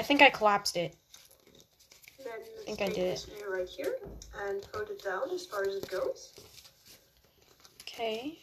I 0.00 0.02
think 0.02 0.22
I 0.22 0.30
collapsed 0.30 0.76
it. 0.76 0.96
Then 2.18 2.26
let's 2.56 2.64
think 2.64 2.80
I 2.82 2.86
did 2.86 3.12
this 3.12 3.28
layer 3.28 3.50
right 3.50 3.68
here 3.68 3.94
and 4.48 4.64
fold 4.72 4.90
it 4.90 5.04
down 5.04 5.30
as 5.32 5.46
far 5.46 5.62
as 5.62 5.76
it 5.76 5.88
goes. 5.88 6.32
Okay. 7.82 8.40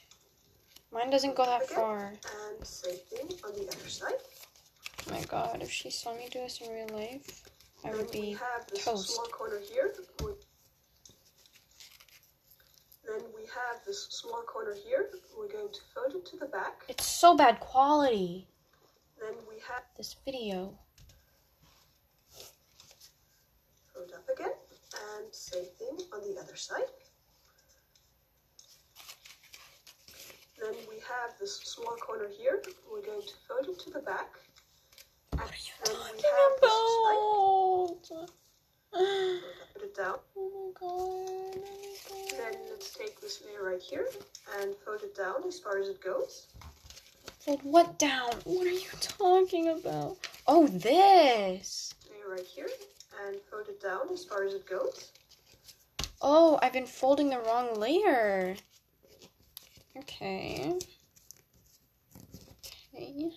Mine 0.94 1.10
doesn't 1.10 1.36
go 1.36 1.46
that 1.46 1.68
far. 1.70 2.14
And 2.58 2.66
same 2.68 2.96
thing 3.10 3.38
on 3.44 3.54
the 3.54 3.68
other 3.68 3.90
side. 3.90 4.14
Oh 5.08 5.12
my 5.12 5.22
god, 5.24 5.62
if 5.62 5.72
she 5.72 5.90
saw 5.90 6.14
me 6.16 6.28
do 6.32 6.40
this 6.40 6.62
in 6.62 6.72
real 6.72 6.88
life, 6.94 7.44
I 7.84 7.90
then 7.90 7.98
would 7.98 8.12
we 8.14 8.22
be 8.22 8.32
have 8.34 8.68
this 8.70 8.86
toast. 8.86 9.10
small 9.10 9.26
corner 9.28 9.60
here. 9.60 9.94
Then 13.06 13.22
we 13.36 13.42
have 13.44 13.84
this 13.86 14.08
small 14.10 14.44
corner 14.44 14.76
here. 14.88 15.10
We're 15.38 15.50
going 15.52 15.74
to 15.74 15.80
fold 15.94 16.16
it 16.16 16.26
to 16.28 16.38
the 16.38 16.46
back. 16.46 16.84
It's 16.88 17.06
so 17.06 17.36
bad 17.36 17.60
quality, 17.60 18.48
Then 19.20 19.34
we 19.50 19.56
have 19.68 19.84
this 19.98 20.16
video. 20.24 20.78
fold 23.94 24.12
up 24.16 24.30
again. 24.30 24.54
And 25.16 25.34
same 25.34 25.66
thing 25.80 25.98
on 26.14 26.22
the 26.22 26.40
other 26.40 26.56
side. 26.56 26.88
Then 30.64 30.76
we 30.90 30.96
have 30.96 31.38
this 31.42 31.58
small 31.58 31.98
corner 31.98 32.30
here. 32.38 32.62
We're 32.90 33.02
going 33.02 33.22
to 33.22 33.34
fold 33.50 33.68
it 33.68 33.80
to 33.84 33.90
the 33.90 34.00
back. 34.00 34.30
And 35.34 35.42
What 35.42 35.52
are 35.52 35.56
you 35.58 35.74
talking 35.84 36.24
about? 36.58 38.30
Put 39.74 39.84
it 39.84 39.96
down. 39.98 40.20
Oh 40.38 40.50
my 40.56 40.72
god. 40.80 40.90
Oh 40.90 41.56
my 42.12 42.38
Then 42.38 42.54
let's 42.70 42.96
take 42.98 43.20
this 43.20 43.44
layer 43.46 43.70
right 43.70 43.82
here 43.82 44.08
and 44.62 44.74
fold 44.86 45.02
it 45.04 45.18
down 45.18 45.44
as 45.46 45.60
far 45.60 45.80
as 45.80 45.90
it 45.90 46.02
goes. 46.02 46.48
Fold 47.40 47.60
what 47.64 48.00
down? 48.00 48.32
What 48.46 48.66
are 48.66 48.70
you 48.70 48.90
talking 49.02 49.68
about? 49.68 50.18
Oh, 50.48 50.68
this. 50.68 51.94
Layer 52.10 52.30
right 52.38 52.48
here 52.48 52.70
and 53.28 53.36
fold 53.52 53.68
it 53.68 53.82
down 53.82 54.08
as 54.14 54.24
far 54.24 54.46
as 54.46 54.54
it 54.54 54.66
goes. 54.66 55.12
Oh, 56.22 56.58
I've 56.62 56.72
been 56.72 56.86
folding 56.86 57.30
the 57.30 57.40
wrong 57.40 57.78
layer. 57.78 58.56
Okay. 59.98 60.74
Okay. 62.96 63.32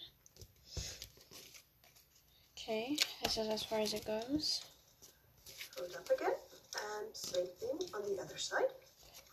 Okay, 2.69 2.97
this 3.23 3.37
is 3.37 3.49
as 3.49 3.63
far 3.63 3.79
as 3.79 3.95
it 3.95 4.05
goes. 4.05 4.65
Fold 5.77 5.95
up 5.95 6.11
again 6.11 6.33
and 6.75 7.15
same 7.15 7.47
thing 7.61 7.79
on 7.95 8.03
the 8.03 8.21
other 8.21 8.37
side. 8.37 8.65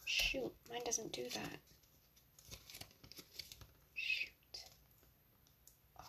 Shoot, 0.05 0.53
mine 0.69 0.81
doesn't 0.85 1.11
do 1.11 1.23
that. 1.23 1.59
Shoot. 3.95 4.29
Oh, 5.99 6.03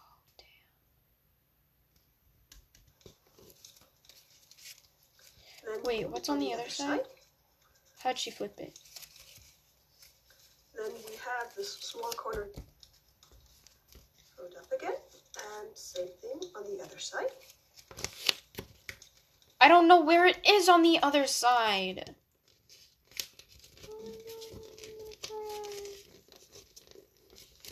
damn. 5.65 5.75
Then 5.75 5.83
Wait, 5.85 6.11
what's 6.11 6.29
on 6.29 6.41
the 6.41 6.53
other 6.53 6.69
side? 6.69 7.07
How'd 8.01 8.19
she 8.19 8.31
flip 8.31 8.61
it? 8.61 8.79
Then 10.77 10.93
we 11.09 11.15
have 11.17 11.55
this 11.57 11.73
small 11.81 12.11
corner. 12.13 12.49
Fold 14.37 14.55
up 14.59 14.73
again 14.73 14.95
and 15.37 15.69
same 15.77 16.09
thing 16.21 16.41
on 16.57 16.65
the 16.65 16.83
other 16.83 16.99
side. 16.99 17.31
I 19.61 19.69
don't 19.69 19.89
know 19.89 20.01
where 20.03 20.27
it 20.27 20.39
is 20.49 20.69
on 20.69 20.83
the 20.83 20.99
other 21.03 21.27
side. 21.27 22.15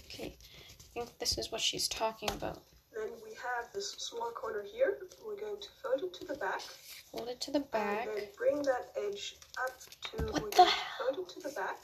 Okay, 0.06 0.36
I 0.38 0.94
think 0.94 1.18
this 1.18 1.36
is 1.36 1.52
what 1.52 1.60
she's 1.60 1.88
talking 1.88 2.30
about. 2.30 2.62
Then 2.94 3.08
we 3.24 3.30
have 3.32 3.72
this 3.74 3.92
small 3.98 4.30
corner 4.30 4.62
here. 4.62 4.98
We're 5.26 5.40
going 5.40 5.60
to 5.60 5.68
fold 5.82 6.02
it 6.02 6.14
to 6.20 6.26
the 6.26 6.34
back. 6.34 6.62
Fold 7.10 7.28
it 7.28 7.40
to 7.42 7.50
the 7.50 7.60
back. 7.60 8.06
And 8.06 8.16
then 8.16 8.28
bring 8.38 8.62
that 8.62 8.92
edge 8.96 9.36
up 9.58 9.78
to. 10.04 10.40
What 10.40 10.52
the 10.52 10.64
hell? 10.64 11.06
Fold 11.14 11.28
it 11.28 11.34
to 11.34 11.40
the 11.48 11.54
back. 11.54 11.76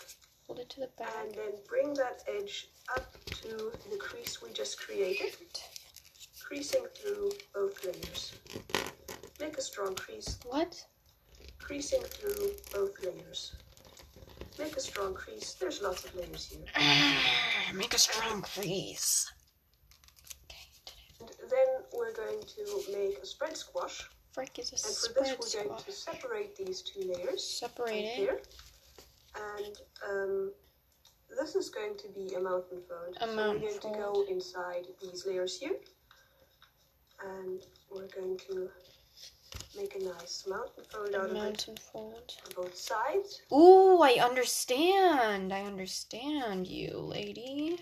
Hold 0.48 0.60
it 0.60 0.70
to 0.70 0.80
the 0.80 0.88
back. 0.98 1.12
And 1.22 1.34
then 1.34 1.52
bring 1.68 1.92
that 1.94 2.22
edge 2.26 2.68
up 2.96 3.12
to 3.26 3.70
the 3.90 3.98
crease 3.98 4.40
we 4.42 4.50
just 4.52 4.80
created, 4.80 5.34
creasing 6.42 6.84
through 6.96 7.30
both 7.54 7.84
layers. 7.84 8.32
Make 9.38 9.58
a 9.58 9.60
strong 9.62 9.94
crease, 9.94 10.38
What? 10.46 10.82
creasing 11.58 12.00
through 12.00 12.52
both 12.72 13.04
layers. 13.04 13.54
Make 14.58 14.76
a 14.76 14.80
strong 14.80 15.12
crease. 15.14 15.52
There's 15.54 15.82
lots 15.82 16.04
of 16.06 16.14
layers 16.16 16.46
here. 16.46 16.64
Make 17.74 17.94
a 17.94 17.98
strong 17.98 18.40
crease. 18.42 19.30
Okay. 20.46 20.56
And 21.20 21.50
then 21.50 21.68
we're 21.92 22.12
going 22.14 22.40
to 22.42 22.92
make 22.92 23.18
a 23.22 23.26
spread 23.26 23.56
squash. 23.56 24.08
Frick 24.32 24.58
is 24.58 24.72
a 24.72 24.74
And 24.74 24.96
for 24.96 25.20
this, 25.36 25.54
we're 25.56 25.64
going 25.64 25.78
to 25.84 25.92
separate 25.92 26.56
these 26.56 26.82
two 26.82 27.12
layers. 27.12 27.44
Separate 27.44 28.04
it. 28.04 28.14
here. 28.16 28.40
And 29.34 29.76
um, 30.08 30.52
this 31.38 31.54
is 31.54 31.68
going 31.68 31.96
to 31.98 32.08
be 32.08 32.34
a 32.34 32.40
mountain 32.40 32.82
fold. 32.88 33.16
A 33.20 33.26
so 33.26 33.34
mountain 33.34 33.62
we're 33.62 33.80
going 33.80 33.94
to 33.94 34.00
go 34.00 34.24
inside 34.28 34.86
these 35.00 35.26
layers 35.26 35.58
here. 35.58 35.76
And 37.24 37.60
we're 37.90 38.08
going 38.08 38.38
to 38.48 38.70
make 39.76 39.94
a 39.94 40.04
nice 40.04 40.44
mountain 40.48 40.84
fold 40.90 41.14
out 41.14 41.30
of 41.30 41.36
it 41.36 41.68
fold. 41.92 42.32
on 42.44 42.64
both 42.64 42.76
sides. 42.76 43.42
Ooh, 43.52 44.00
I 44.02 44.18
understand. 44.20 45.52
I 45.52 45.62
understand 45.62 46.66
you, 46.66 46.98
lady. 46.98 47.78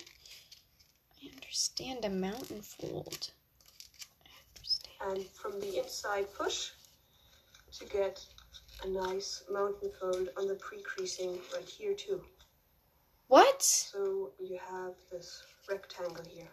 I 1.23 1.35
understand 1.35 2.05
a 2.05 2.11
mountain 2.11 2.63
fold. 2.63 3.31
I 4.25 4.31
understand. 4.49 5.19
And 5.19 5.27
from 5.31 5.61
the 5.61 5.79
inside 5.79 6.33
push 6.35 6.71
to 7.79 7.85
get 7.87 8.25
a 8.85 8.89
nice 8.89 9.43
mountain 9.51 9.91
fold 10.01 10.29
on 10.37 10.49
the 10.49 10.55
pre-creasing 10.55 11.39
right 11.55 11.69
here 11.69 11.95
too. 11.95 12.23
What? 13.29 13.62
So 13.62 14.33
you 14.39 14.59
have 14.71 14.95
this 15.11 15.43
rectangle 15.69 16.25
here. 16.29 16.49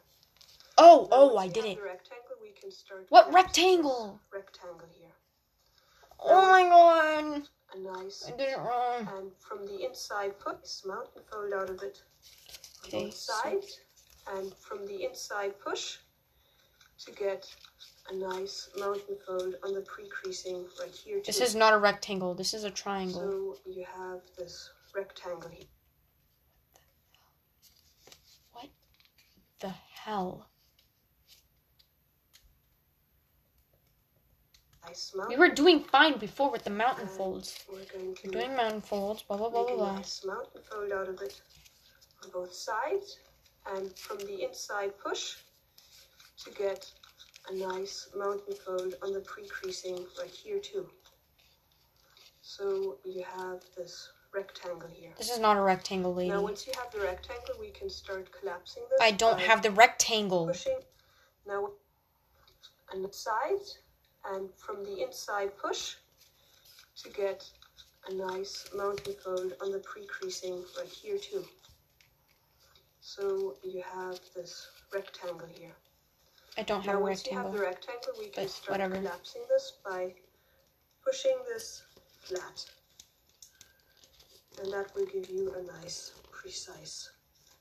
Oh, 0.78 1.08
Now, 1.12 1.18
oh, 1.18 1.38
I 1.38 1.48
did 1.48 1.66
it. 1.66 1.78
Rectangle, 1.82 2.38
we 2.42 2.52
can 2.52 2.72
start 2.72 3.06
What 3.10 3.32
rectangle? 3.32 4.20
Rectangle 4.34 4.88
here. 4.98 5.12
Oh 6.20 6.52
my 6.52 6.64
god. 6.64 7.44
A 7.76 7.80
nice. 7.80 8.24
I 8.28 8.32
did 8.32 8.50
it 8.50 8.58
wrong. 8.58 9.08
And 9.18 9.32
from 9.40 9.66
the 9.68 9.86
inside, 9.86 10.40
put 10.40 10.62
this 10.62 10.84
mountain 10.86 11.22
fold 11.32 11.54
out 11.54 11.70
of 11.70 11.82
it 11.84 12.02
Okay, 12.86 13.06
both 13.06 13.14
so- 13.16 13.62
And 14.36 14.54
from 14.56 14.86
the 14.88 15.04
inside, 15.04 15.60
push 15.60 15.98
to 17.06 17.12
get 17.12 17.54
a 18.10 18.16
nice 18.16 18.70
mountain 18.78 19.18
fold 19.26 19.56
on 19.64 19.74
the 19.74 19.82
pre-creasing 19.82 20.66
right 20.80 20.92
here 20.92 21.18
too. 21.18 21.24
This 21.26 21.42
is 21.42 21.56
not 21.56 21.74
a 21.74 21.78
rectangle. 21.78 22.34
This 22.34 22.54
is 22.54 22.64
a 22.64 22.72
triangle. 22.72 23.22
So 23.22 23.72
you 23.72 23.86
have 23.86 24.22
this 24.38 24.70
rectangle 24.96 25.50
here. 25.50 25.68
What 28.52 28.70
the 29.60 29.74
hell? 29.94 30.48
We 35.28 35.38
were 35.38 35.50
doing 35.50 35.84
fine 35.84 36.18
before 36.18 36.52
with 36.52 36.66
the 36.66 36.70
mountain 36.70 37.08
folds. 37.08 37.64
We're 37.72 37.86
going 37.86 38.16
to 38.16 38.22
We're 38.26 38.32
doing 38.32 38.56
mountain 38.56 38.82
folds. 38.82 39.24
Blah 39.24 39.38
blah 39.38 39.50
blah 39.50 39.66
blah 39.66 39.76
blah. 39.76 39.96
nice 39.96 40.26
mountain 40.26 40.62
fold 40.70 40.92
out 40.92 41.08
of 41.08 41.22
it 41.22 41.42
on 42.24 42.30
both 42.32 42.54
sides 42.54 43.18
and 43.74 43.98
from 43.98 44.18
the 44.20 44.44
inside 44.44 44.92
push 45.00 45.38
to 46.44 46.52
get 46.52 46.92
a 47.50 47.56
nice 47.56 48.10
mountain 48.16 48.56
fold 48.66 48.96
on 49.02 49.14
the 49.14 49.20
pre-creasing 49.22 50.06
right 50.20 50.30
here 50.30 50.60
too. 50.60 50.90
So 52.42 52.98
you 53.04 53.24
have 53.38 53.62
this 53.76 54.10
rectangle 54.34 54.90
here. 54.90 55.12
This 55.18 55.32
is 55.32 55.40
not 55.40 55.58
a 55.58 55.62
rectangle, 55.62 56.14
lady. 56.14 56.30
Now 56.30 56.42
once 56.42 56.66
you 56.66 56.74
have 56.78 56.92
the 56.92 57.00
rectangle 57.00 57.56
we 57.60 57.70
can 57.70 57.90
start 57.90 58.30
collapsing 58.32 58.84
this. 58.90 59.00
I 59.02 59.12
don't 59.12 59.40
have 59.40 59.62
the 59.62 59.72
rectangle. 59.72 60.48
pushing 60.48 60.80
now 61.48 61.70
on 62.94 63.02
the 63.02 63.12
sides 63.12 63.80
and 64.32 64.50
from 64.58 64.84
the 64.84 65.04
inside 65.04 65.58
push 65.58 65.96
to 67.04 67.10
get 67.10 67.44
a 68.10 68.14
nice 68.14 68.68
mountain 68.76 69.16
fold 69.24 69.54
on 69.62 69.72
the 69.72 69.80
pre-creasing 69.80 70.64
right 70.78 70.88
here 70.88 71.18
too. 71.18 71.44
So 73.02 73.56
you 73.64 73.84
have 73.94 74.20
this 74.36 74.68
rectangle 74.94 75.48
here. 75.48 75.76
I 76.58 76.62
don't 76.64 76.84
have 76.86 76.96
now 76.96 77.02
a 77.02 77.04
once 77.04 77.26
you 77.26 77.34
have 77.36 77.52
the 77.52 77.60
rectangle. 77.60 77.66
rectangle 77.66 78.14
we 78.20 78.30
can 78.30 78.44
but 78.44 78.50
start 78.52 78.70
whatever. 78.72 78.96
collapsing 78.96 79.42
this 79.50 79.74
by 79.84 80.14
pushing 81.04 81.36
this 81.48 81.84
flat. 82.22 82.66
And 84.62 84.72
that 84.72 84.94
will 84.96 85.08
give 85.08 85.30
you 85.30 85.52
a 85.58 85.64
nice 85.82 86.12
precise 86.32 87.10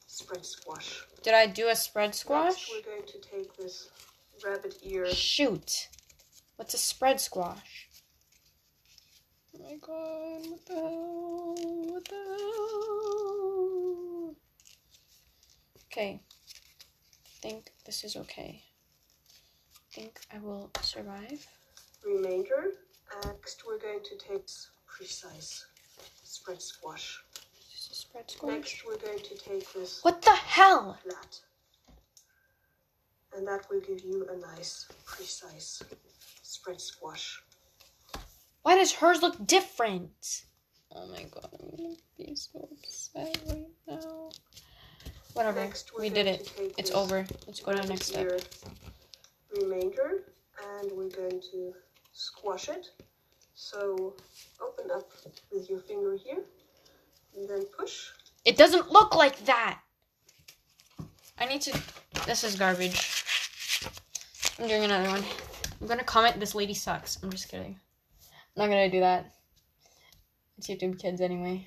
spread 0.06 0.44
squash. 0.44 1.02
Did 1.22 1.32
I 1.32 1.46
do 1.46 1.68
a 1.68 1.74
spread 1.76 2.14
squash? 2.14 2.52
Next, 2.52 2.70
we're 2.70 2.82
going 2.92 3.06
to 3.06 3.18
take 3.18 3.56
this 3.56 3.88
rabbit 4.44 4.76
ear. 4.82 5.06
Shoot. 5.06 5.88
What's 6.56 6.74
a 6.74 6.78
spread 6.78 7.18
squash? 7.18 7.88
Oh 9.54 9.58
my 9.64 9.76
god, 9.76 10.46
what 10.50 10.66
the 10.66 10.74
hell? 10.74 11.54
What 11.92 12.04
the 12.04 12.14
hell? 12.14 14.34
Okay. 15.86 16.20
I 16.20 16.22
think 17.40 17.72
this 17.86 18.04
is 18.04 18.16
okay. 18.16 18.62
I 19.92 20.00
think 20.00 20.20
I 20.34 20.38
will 20.38 20.70
survive. 20.80 21.46
Remainder. 22.06 22.72
Next, 23.26 23.62
we're 23.66 23.78
going 23.78 24.00
to 24.02 24.16
take 24.16 24.46
precise 24.86 25.66
spread 26.24 26.62
squash. 26.62 27.22
This 27.70 27.90
is 27.90 27.98
spread 27.98 28.30
squash. 28.30 28.52
Next, 28.54 28.86
we're 28.86 28.96
going 28.96 29.18
to 29.18 29.36
take 29.36 29.70
this 29.74 30.02
What 30.02 30.22
the 30.22 30.30
hell? 30.30 30.98
flat. 31.02 31.40
And 33.36 33.46
that 33.46 33.68
will 33.70 33.80
give 33.80 34.00
you 34.02 34.26
a 34.32 34.56
nice, 34.56 34.86
precise 35.04 35.82
spread 36.42 36.80
squash. 36.80 37.42
Why 38.62 38.76
does 38.76 38.92
hers 38.92 39.20
look 39.20 39.46
different? 39.46 40.44
Oh 40.94 41.06
my 41.08 41.24
god, 41.24 41.48
I'm 41.60 41.76
gonna 41.76 41.94
be 42.16 42.34
so 42.34 42.68
upset 42.72 43.38
right 43.48 43.66
now. 43.88 44.30
Whatever, 45.32 45.60
Next, 45.60 45.90
we're 45.96 46.10
did 46.10 46.26
it. 46.26 46.52
It's 46.78 46.90
over. 46.90 47.26
Let's 47.46 47.60
go 47.60 47.72
to 47.74 47.82
the 47.82 47.88
next 47.88 48.06
step. 48.06 48.42
Remainder 49.60 50.24
and 50.80 50.90
we're 50.92 51.10
going 51.10 51.40
to 51.52 51.72
squash 52.12 52.68
it. 52.68 52.90
So 53.54 54.14
open 54.60 54.90
up 54.90 55.10
with 55.52 55.68
your 55.68 55.78
finger 55.78 56.16
here 56.16 56.42
and 57.36 57.48
then 57.48 57.64
push. 57.78 58.08
It 58.44 58.56
doesn't 58.56 58.90
look 58.90 59.14
like 59.14 59.44
that. 59.46 59.80
I 61.38 61.46
need 61.46 61.60
to. 61.62 61.80
This 62.26 62.44
is 62.44 62.56
garbage. 62.56 63.24
I'm 64.58 64.68
doing 64.68 64.84
another 64.84 65.08
one. 65.08 65.24
I'm 65.80 65.86
gonna 65.86 66.04
comment. 66.04 66.38
This 66.38 66.54
lady 66.54 66.74
sucks. 66.74 67.22
I'm 67.22 67.30
just 67.30 67.48
kidding. 67.48 67.78
I'm 68.56 68.62
not 68.62 68.68
gonna 68.68 68.90
do 68.90 69.00
that. 69.00 69.34
It's 70.58 70.68
YouTube 70.68 71.00
kids 71.00 71.20
anyway. 71.20 71.66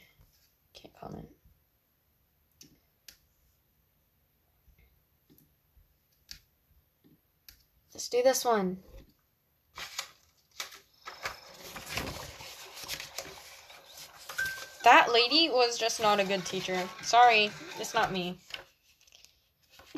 Can't 0.73 0.93
comment. 0.99 1.27
Let's 8.05 8.09
do 8.11 8.21
this 8.21 8.45
one. 8.45 8.77
That 14.83 15.11
lady 15.11 15.49
was 15.49 15.79
just 15.79 15.99
not 15.99 16.19
a 16.19 16.23
good 16.23 16.45
teacher. 16.45 16.79
Sorry, 17.01 17.49
it's 17.79 17.95
not 17.95 18.11
me. 18.11 18.37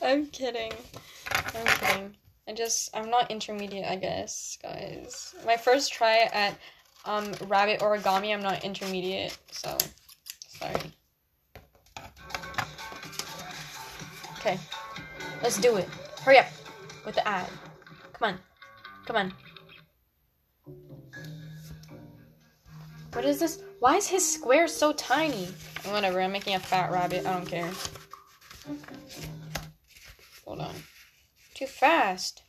I'm 0.00 0.28
kidding. 0.28 0.72
I'm 1.30 1.66
kidding. 1.66 2.14
I 2.48 2.54
just 2.54 2.96
I'm 2.96 3.10
not 3.10 3.30
intermediate, 3.30 3.84
I 3.84 3.96
guess, 3.96 4.56
guys. 4.62 5.34
My 5.44 5.58
first 5.58 5.92
try 5.92 6.20
at 6.32 6.58
um 7.04 7.34
rabbit 7.48 7.80
origami, 7.80 8.32
I'm 8.32 8.40
not 8.40 8.64
intermediate, 8.64 9.36
so 9.50 9.76
sorry. 10.48 10.80
Okay. 14.38 14.58
Let's 15.42 15.58
do 15.58 15.76
it. 15.76 15.88
Hurry 16.22 16.38
up 16.38 16.46
with 17.06 17.14
the 17.14 17.26
ad. 17.26 17.48
Come 18.12 18.34
on. 18.34 18.38
Come 19.06 19.16
on. 19.16 19.32
What 23.12 23.24
is 23.24 23.38
this? 23.38 23.62
Why 23.80 23.96
is 23.96 24.06
his 24.06 24.30
square 24.30 24.68
so 24.68 24.92
tiny? 24.92 25.48
Whatever, 25.84 26.20
I'm 26.20 26.32
making 26.32 26.54
a 26.54 26.60
fat 26.60 26.90
rabbit. 26.90 27.24
I 27.24 27.32
don't 27.32 27.46
care. 27.46 27.70
Hold 30.44 30.60
on. 30.60 30.74
Too 31.54 31.66
fast. 31.66 32.42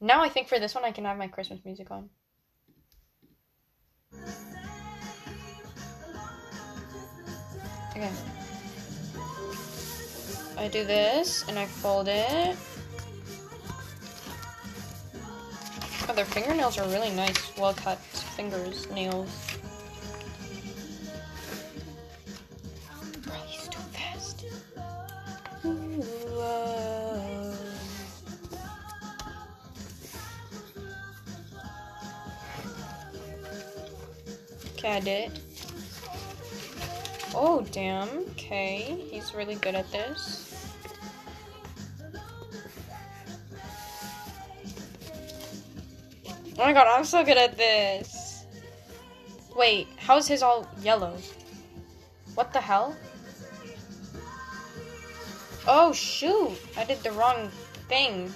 Now 0.00 0.22
I 0.22 0.28
think 0.28 0.48
for 0.48 0.58
this 0.58 0.74
one 0.74 0.84
I 0.84 0.92
can 0.92 1.04
have 1.04 1.16
my 1.16 1.28
Christmas 1.28 1.60
music 1.64 1.90
on. 1.90 2.10
Okay. 7.90 8.10
I 10.58 10.66
do 10.66 10.84
this 10.84 11.44
and 11.48 11.56
I 11.56 11.66
fold 11.66 12.08
it. 12.08 12.56
Oh, 16.08 16.12
their 16.14 16.24
fingernails 16.24 16.76
are 16.78 16.88
really 16.88 17.10
nice, 17.10 17.56
well 17.56 17.72
cut 17.74 17.98
fingers, 17.98 18.90
nails. 18.90 19.28
He's 23.46 23.68
too 23.68 23.78
fast. 23.92 24.44
Okay, 34.74 34.92
I 34.96 35.00
did. 35.00 35.40
Oh, 37.34 37.64
damn. 37.70 38.08
Okay, 38.30 39.06
he's 39.10 39.34
really 39.34 39.54
good 39.54 39.74
at 39.76 39.90
this. 39.92 40.47
Oh 46.60 46.64
my 46.64 46.72
god, 46.72 46.88
I'm 46.88 47.04
so 47.04 47.24
good 47.24 47.36
at 47.36 47.56
this. 47.56 48.44
Wait, 49.54 49.86
how's 49.96 50.26
his 50.26 50.42
all 50.42 50.66
yellow? 50.82 51.16
What 52.34 52.52
the 52.52 52.60
hell? 52.60 52.96
Oh 55.68 55.92
shoot, 55.92 56.58
I 56.76 56.82
did 56.82 57.00
the 57.04 57.12
wrong 57.12 57.48
thing. 57.88 58.34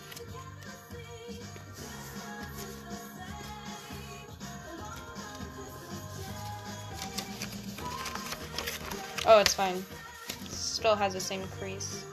Oh, 9.27 9.41
it's 9.41 9.55
fine. 9.55 9.85
Still 10.49 10.95
has 10.95 11.13
the 11.13 11.21
same 11.21 11.43
crease. 11.59 12.05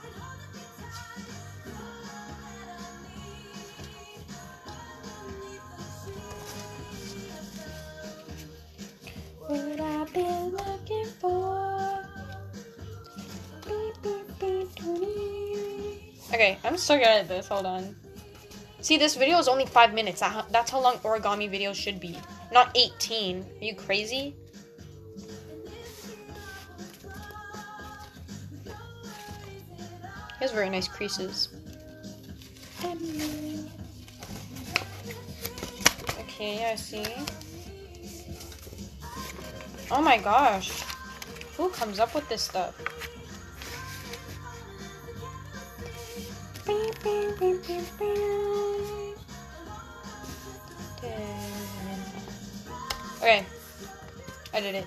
Okay, 16.40 16.56
I'm 16.64 16.78
so 16.78 16.96
good 16.96 17.06
at 17.06 17.28
this. 17.28 17.48
Hold 17.48 17.66
on. 17.66 17.94
See, 18.80 18.96
this 18.96 19.14
video 19.14 19.36
is 19.36 19.46
only 19.46 19.66
five 19.66 19.92
minutes. 19.92 20.22
That's 20.50 20.70
how 20.70 20.80
long 20.80 20.94
origami 21.00 21.50
videos 21.50 21.74
should 21.74 22.00
be. 22.00 22.16
Not 22.50 22.74
18. 22.74 23.44
Are 23.60 23.62
you 23.62 23.74
crazy? 23.74 24.34
He 28.64 28.70
has 30.40 30.50
very 30.50 30.70
nice 30.70 30.88
creases. 30.88 31.50
Okay, 36.20 36.64
I 36.72 36.74
see. 36.74 37.04
Oh 39.90 40.00
my 40.00 40.16
gosh. 40.16 40.70
Who 41.58 41.68
comes 41.68 41.98
up 41.98 42.14
with 42.14 42.26
this 42.30 42.40
stuff? 42.40 42.74
Okay. 53.18 53.44
I 54.52 54.60
did 54.60 54.74
it. 54.74 54.86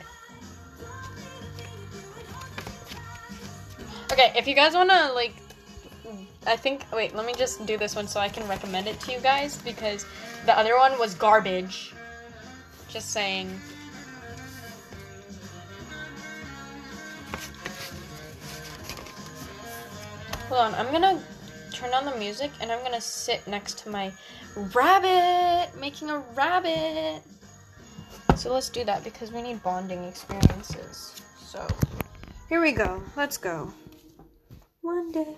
Okay, 4.11 4.32
if 4.36 4.47
you 4.47 4.53
guys 4.53 4.76
wanna 4.76 5.11
like 5.16 5.34
I 6.45 6.55
think 6.55 6.86
wait, 6.93 7.16
let 7.16 7.26
me 7.26 7.34
just 7.34 7.66
do 7.66 7.78
this 7.78 7.95
one 7.95 8.07
so 8.07 8.20
I 8.20 8.30
can 8.30 8.47
recommend 8.47 8.88
it 8.88 8.99
to 9.01 9.11
you 9.11 9.20
guys 9.20 9.57
because 9.59 10.05
the 10.45 10.57
other 10.57 10.78
one 10.78 10.99
was 10.99 11.16
garbage. 11.16 11.93
Just 12.89 13.09
saying. 13.11 13.49
Hold 20.49 20.61
on, 20.61 20.76
I'm 20.76 20.91
gonna 20.91 21.20
turn 21.84 21.94
on 21.94 22.06
the 22.06 22.18
music 22.18 22.50
and 22.62 22.72
I'm 22.72 22.82
gonna 22.82 23.02
sit 23.02 23.46
next 23.46 23.78
to 23.80 23.90
my 23.90 24.12
rabbit, 24.74 25.78
making 25.80 26.10
a 26.10 26.20
rabbit. 26.34 27.22
So 28.38 28.54
let's 28.54 28.70
do 28.70 28.86
that 28.86 29.04
because 29.04 29.32
we 29.32 29.42
need 29.42 29.62
bonding 29.64 30.04
experiences. 30.06 31.22
So 31.38 31.68
here 32.48 32.62
we 32.62 32.72
go. 32.72 33.02
Let's 33.18 33.38
go. 33.38 33.74
One 34.82 35.12
day. 35.12 35.36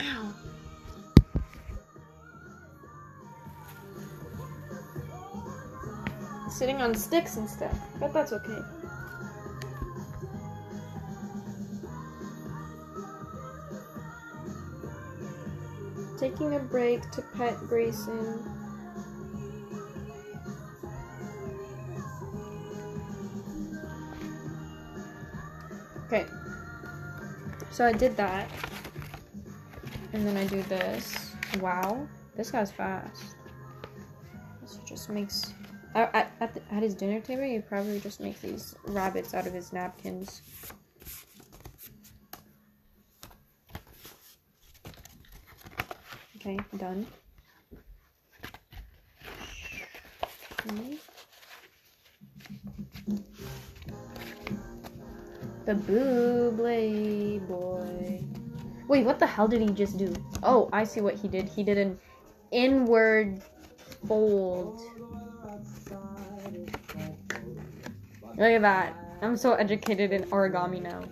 Ow. 0.00 0.34
Sitting 6.50 6.76
on 6.76 6.94
sticks 6.94 7.36
and 7.36 7.48
stuff, 7.48 7.78
but 8.00 8.14
that's 8.14 8.32
okay. 8.32 8.77
Taking 16.18 16.54
a 16.54 16.58
break 16.58 17.10
to 17.12 17.22
pet 17.36 17.56
Grayson. 17.68 18.42
Okay. 26.06 26.26
So 27.70 27.84
I 27.84 27.92
did 27.92 28.16
that. 28.16 28.50
And 30.12 30.26
then 30.26 30.36
I 30.36 30.46
do 30.46 30.62
this. 30.64 31.34
Wow. 31.60 32.08
This 32.36 32.50
guy's 32.50 32.72
fast. 32.72 33.36
This 34.62 34.78
just 34.86 35.10
makes... 35.10 35.52
At, 35.94 36.14
at, 36.14 36.32
at, 36.40 36.54
the, 36.54 36.74
at 36.74 36.82
his 36.82 36.94
dinner 36.94 37.20
table, 37.20 37.42
he 37.42 37.58
probably 37.60 38.00
just 38.00 38.20
makes 38.20 38.40
these 38.40 38.74
rabbits 38.86 39.34
out 39.34 39.46
of 39.46 39.52
his 39.52 39.72
napkins. 39.72 40.42
Okay, 46.40 46.56
done. 46.76 47.04
Okay. 50.68 50.98
The 55.66 55.74
Buble 55.74 57.48
boy. 57.48 58.22
Wait, 58.86 59.04
what 59.04 59.18
the 59.18 59.26
hell 59.26 59.48
did 59.48 59.60
he 59.60 59.70
just 59.70 59.98
do? 59.98 60.14
Oh, 60.44 60.70
I 60.72 60.84
see 60.84 61.00
what 61.00 61.16
he 61.16 61.26
did. 61.26 61.48
He 61.48 61.64
did 61.64 61.76
an 61.76 61.98
inward 62.52 63.42
fold. 64.06 64.80
Look 68.36 68.46
at 68.46 68.62
that. 68.62 68.94
I'm 69.22 69.36
so 69.36 69.54
educated 69.54 70.12
in 70.12 70.22
origami 70.30 70.80
now. 70.80 71.02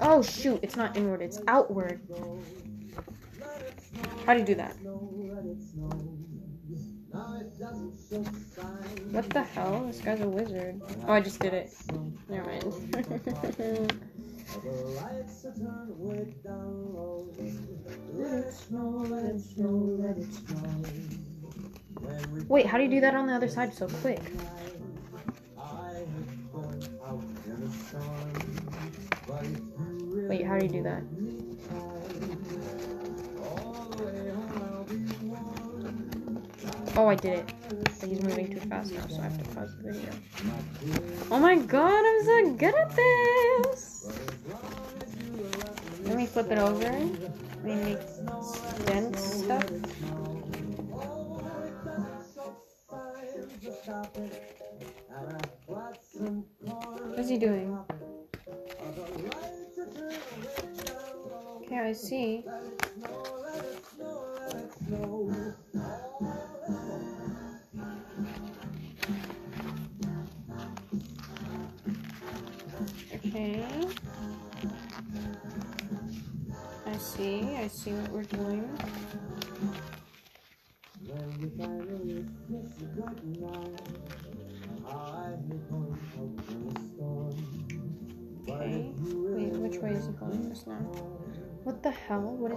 Oh 0.00 0.22
shoot, 0.22 0.60
it's 0.62 0.76
not 0.76 0.96
inward, 0.96 1.22
it's 1.22 1.40
outward. 1.48 2.00
How 4.26 4.34
do 4.34 4.40
you 4.40 4.46
do 4.46 4.54
that? 4.54 4.76
What 9.10 9.30
the 9.30 9.42
hell? 9.42 9.84
This 9.86 10.00
guy's 10.00 10.20
a 10.20 10.28
wizard. 10.28 10.80
Oh, 11.06 11.12
I 11.12 11.20
just 11.20 11.40
did 11.40 11.54
it. 11.54 11.74
Never 12.28 12.46
mind. 12.46 12.62
Wait, 22.48 22.66
how 22.66 22.76
do 22.78 22.84
you 22.84 22.90
do 22.90 23.00
that 23.00 23.14
on 23.14 23.26
the 23.26 23.32
other 23.34 23.48
side 23.48 23.74
so 23.74 23.88
quick? 23.88 24.20
Wait, 30.28 30.46
how 30.46 30.58
do 30.58 30.66
you 30.66 30.72
do 30.72 30.82
that? 30.82 31.02
Oh, 36.94 37.08
I 37.08 37.14
did 37.14 37.38
it. 37.38 37.52
But 38.00 38.08
he's 38.08 38.22
moving 38.22 38.52
too 38.52 38.60
fast 38.68 38.92
now, 38.92 39.06
so 39.08 39.18
I 39.20 39.24
have 39.24 39.42
to 39.42 39.48
pause 39.54 39.74
the 39.76 39.92
video. 39.92 40.10
Oh 41.30 41.38
my 41.38 41.56
god, 41.56 42.04
I'm 42.04 42.24
so 42.24 42.54
good 42.54 42.74
at 42.74 42.94
this! 42.94 44.10
Let 46.04 46.16
me 46.16 46.26
flip 46.26 46.50
it 46.50 46.58
over. 46.58 46.82
Let 46.82 47.64
me 47.64 47.74
make 47.76 47.98
dent 48.86 49.16
stuff. 49.18 49.64
What's 57.14 57.28
he 57.30 57.38
doing? 57.38 57.78
Okay, 61.62 61.78
I 61.78 61.92
see. 61.92 62.44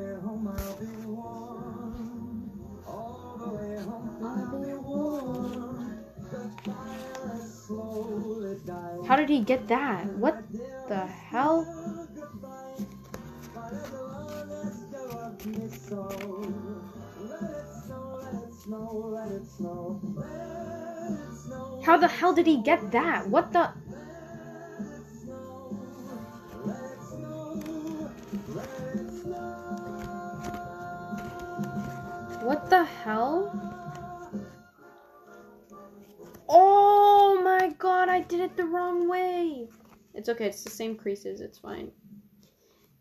How 9.07 9.17
did 9.17 9.29
he 9.29 9.41
get 9.41 9.69
that? 9.69 10.07
What 10.17 10.43
the 10.89 11.07
hell? 11.07 11.65
How 21.83 21.97
the 21.97 22.09
hell 22.09 22.33
did 22.35 22.47
he 22.47 22.63
get 22.63 22.91
that? 22.93 23.29
What 23.29 23.53
the? 23.53 23.73
What 32.43 32.71
the 32.71 32.85
hell? 32.85 33.53
Oh 36.49 37.41
my 37.45 37.69
god, 37.79 38.09
I 38.09 38.21
did 38.21 38.41
it 38.41 38.57
the 38.57 38.65
wrong 38.65 39.09
way. 39.09 39.69
It's 40.15 40.29
okay, 40.29 40.47
it's 40.47 40.65
the 40.65 40.71
same 40.71 40.97
creases, 40.97 41.41
it's 41.41 41.59
fine. 41.59 41.93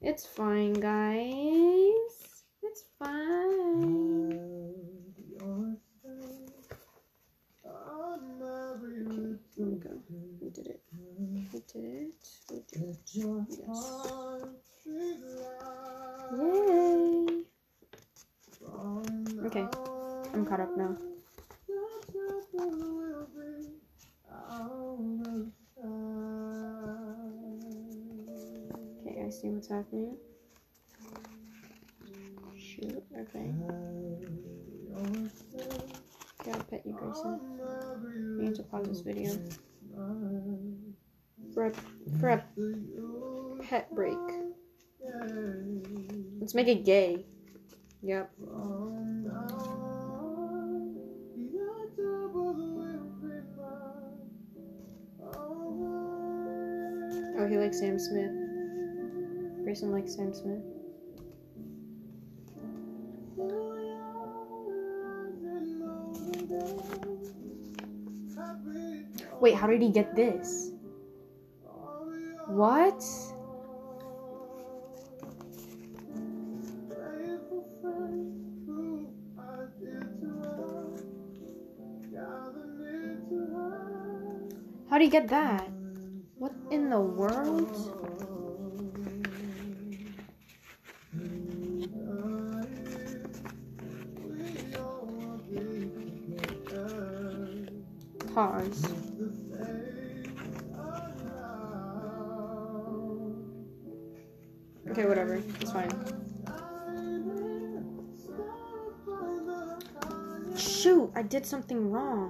It's 0.02 0.26
fine, 0.26 0.74
guys. 0.74 2.44
It's 2.64 2.84
fine. 3.00 4.10
Okay, 8.82 9.66
we 9.66 9.76
go. 9.76 9.90
We 10.42 10.50
did 10.50 10.68
it. 10.68 10.82
We 11.52 11.60
did 11.60 11.84
it. 11.84 12.14
We 12.50 12.62
did 12.72 12.82
it. 12.82 12.98
Yes. 13.14 14.68
I'm 20.40 20.46
caught 20.46 20.62
up 20.62 20.78
now. 20.78 20.96
Okay, 29.06 29.22
I 29.22 29.30
see 29.30 29.50
what's 29.50 29.68
happening. 29.68 30.16
Shoot, 32.58 33.04
okay. 33.20 33.52
Gotta 36.46 36.64
pet 36.64 36.86
you, 36.86 36.94
Grayson. 36.94 37.42
I 38.40 38.42
need 38.42 38.56
to 38.56 38.64
pause 38.64 38.88
this 38.88 39.02
video. 39.02 39.38
For 41.54 41.66
a, 41.66 41.74
for 42.22 42.30
a 42.30 42.46
pet 43.62 43.94
break. 43.94 44.16
Let's 46.40 46.56
make 46.56 46.70
it 46.70 46.86
gay. 46.86 47.26
Yep. 48.04 48.32
Smith. 58.00 58.32
Grayson 59.64 59.91
likes 59.91 60.16
Sam 60.16 60.34
Smith. 60.34 60.64
Wait, 69.39 69.56
how 69.56 69.68
did 69.68 69.82
he 69.82 69.89
get 69.89 70.16
this? 70.16 70.72
What? 72.47 73.04
How 84.89 84.97
do 84.97 85.06
you 85.06 85.12
get 85.12 85.28
that? 85.28 85.68
Something 111.50 111.89
wrong. 111.89 112.30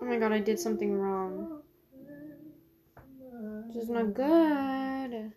Oh 0.00 0.04
my 0.04 0.18
god, 0.18 0.32
I 0.32 0.38
did 0.38 0.58
something 0.60 0.92
wrong. 0.92 1.17
Not 3.98 4.14
good. 4.14 5.32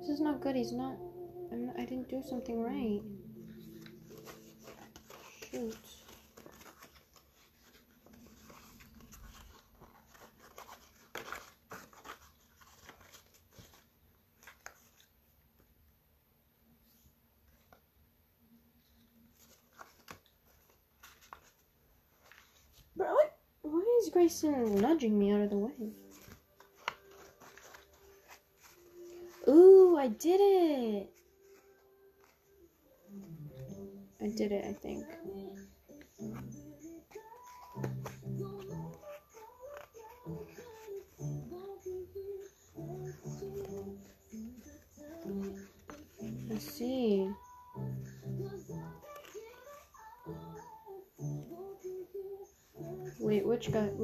This 0.00 0.08
is 0.08 0.20
not 0.20 0.40
good. 0.40 0.56
He's 0.56 0.72
not. 0.72 0.96
I'm 1.52 1.66
not 1.66 1.78
I 1.78 1.84
didn't 1.84 2.08
do 2.08 2.20
something 2.28 2.60
right. 2.60 3.00
Shoot. 5.52 5.76
Bro, 22.96 23.14
what? 23.14 23.32
Is 24.30 24.44
nudging 24.44 25.18
me 25.18 25.32
out 25.32 25.40
of 25.40 25.50
the 25.50 25.56
way? 25.56 25.72
Ooh, 29.48 29.96
I 29.98 30.06
did 30.06 30.38
it! 30.40 31.10
I 34.22 34.28
did 34.28 34.52
it, 34.52 34.64
I 34.64 34.72
think. 34.72 35.04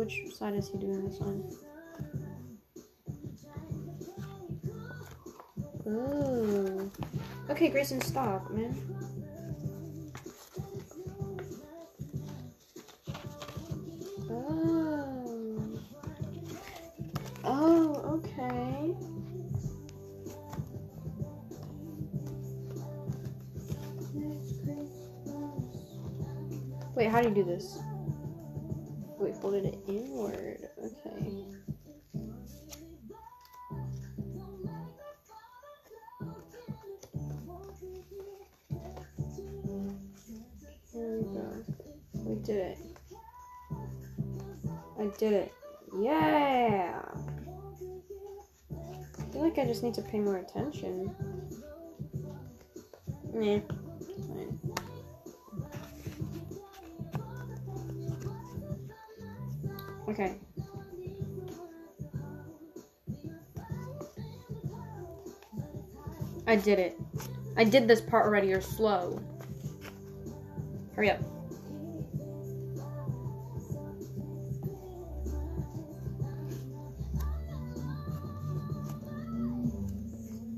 Which 0.07 0.37
side 0.37 0.55
is 0.55 0.69
he 0.69 0.79
doing 0.79 1.05
this 1.05 1.21
on? 1.21 1.43
Ooh. 5.89 6.93
Okay, 7.51 7.69
Grayson, 7.71 8.01
stop, 8.01 8.49
man. 8.53 8.73
Oh. 14.31 15.81
Oh, 17.45 18.21
okay. 18.23 18.95
Wait, 26.95 27.09
how 27.09 27.21
do 27.21 27.29
you 27.29 27.35
do 27.35 27.43
this? 27.43 27.81
Folded 29.47 29.67
it 29.67 29.79
inward. 29.87 30.59
Okay. 30.85 31.45
We 40.93 41.23
go. 41.33 41.65
We 42.25 42.35
did 42.43 42.57
it. 42.57 42.79
I 44.99 45.07
did 45.17 45.33
it. 45.33 45.53
Yeah! 45.97 47.03
I 48.73 49.33
feel 49.33 49.43
like 49.43 49.59
I 49.59 49.65
just 49.65 49.85
need 49.85 49.95
to 49.95 50.03
pay 50.03 50.19
more 50.19 50.39
attention. 50.39 51.15
Nah. 53.33 53.61
I 66.47 66.57
did 66.57 66.79
it. 66.79 66.99
I 67.57 67.65
did 67.65 67.89
this 67.89 68.01
part 68.01 68.27
already. 68.27 68.49
You're 68.49 68.61
slow. 68.61 69.21
Hurry 70.95 71.11
up. 71.11 71.21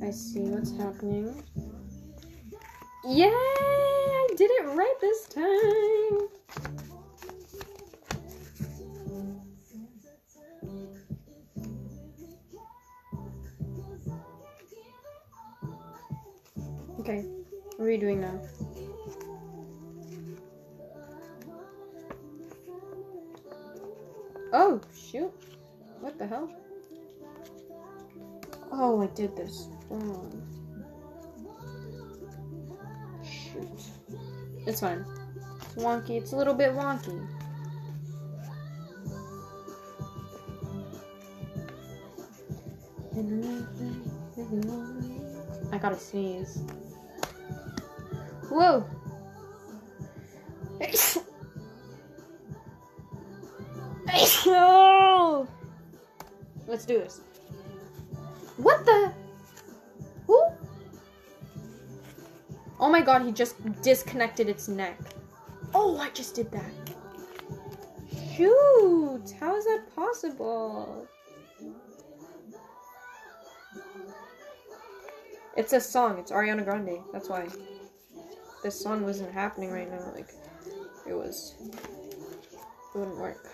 I 0.03 0.11
see 0.11 0.41
what's 0.41 0.76
happening. 0.76 1.43
Yay! 3.05 3.26
I 3.30 4.28
did 4.36 4.51
it 4.51 4.66
right 4.66 4.95
this 5.01 5.26
time. 5.28 5.97
This 29.39 29.68
wrong. 29.89 30.43
Shoot. 33.22 33.80
It's 34.66 34.80
fine. 34.80 35.05
It's 35.62 35.74
wonky. 35.74 36.20
It's 36.20 36.32
a 36.32 36.36
little 36.36 36.55
bit 36.55 36.74
wonky. 36.74 37.26
I 45.72 45.78
gotta 45.78 45.99
sneeze. 45.99 46.62
Whoa! 48.49 48.84
Let's 56.66 56.84
do 56.84 56.99
this. 56.99 57.20
God, 63.09 63.25
he 63.25 63.33
just 63.33 63.57
disconnected 63.81 64.51
its 64.51 64.69
neck. 64.69 64.99
Oh, 65.75 65.97
I 65.97 66.11
just 66.11 66.35
did 66.35 66.53
that. 66.53 66.75
Shoot! 68.37 69.33
How 69.41 69.57
is 69.57 69.65
that 69.65 69.85
possible? 69.97 71.07
It's 75.57 75.73
a 75.73 75.81
song. 75.81 76.19
It's 76.19 76.31
Ariana 76.31 76.63
Grande. 76.63 76.99
That's 77.11 77.31
why. 77.31 77.49
This 78.63 78.79
song 78.79 79.03
wasn't 79.05 79.33
happening 79.33 79.71
right 79.71 79.91
now. 79.91 80.13
Like, 80.15 80.29
it 81.09 81.15
was. 81.15 81.55
It 81.63 82.99
wouldn't 82.99 83.17
work. 83.17 83.49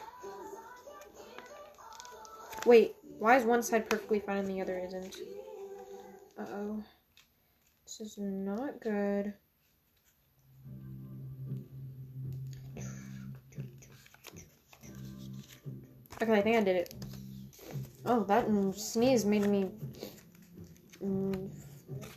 Wait, 2.67 2.97
why 3.21 3.37
is 3.37 3.45
one 3.45 3.63
side 3.63 3.89
perfectly 3.89 4.19
fine 4.19 4.39
and 4.39 4.49
the 4.49 4.61
other 4.61 4.81
isn't? 4.85 5.15
Uh 6.37 6.47
oh. 6.51 6.85
This 7.85 8.01
is 8.01 8.19
not 8.19 8.81
good. 8.81 9.35
Okay, 16.25 16.39
I 16.39 16.41
think 16.41 16.57
I 16.57 16.61
did 16.63 16.77
it. 16.77 16.95
Oh, 18.07 18.25
that 18.25 18.47
sneeze 18.75 19.27
made 19.27 19.47
me 19.47 19.69
mm, 21.05 21.51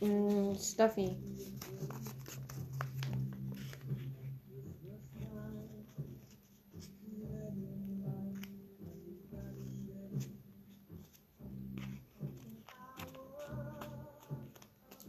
mm, 0.00 0.58
stuffy. 0.58 1.14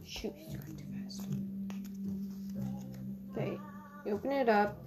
Shoot, 0.04 0.34
he's 0.36 0.54
going 0.56 0.76
too 0.76 0.84
fast. 1.04 1.26
Okay, 3.32 3.58
you 4.04 4.12
open 4.12 4.30
it 4.32 4.50
up. 4.50 4.79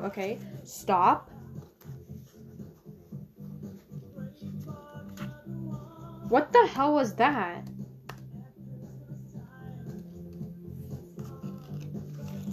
Oh, 0.00 0.06
okay. 0.06 0.38
Stop. 0.64 1.30
What 6.28 6.52
the 6.52 6.66
hell 6.66 6.94
was 6.94 7.14
that? 7.16 7.66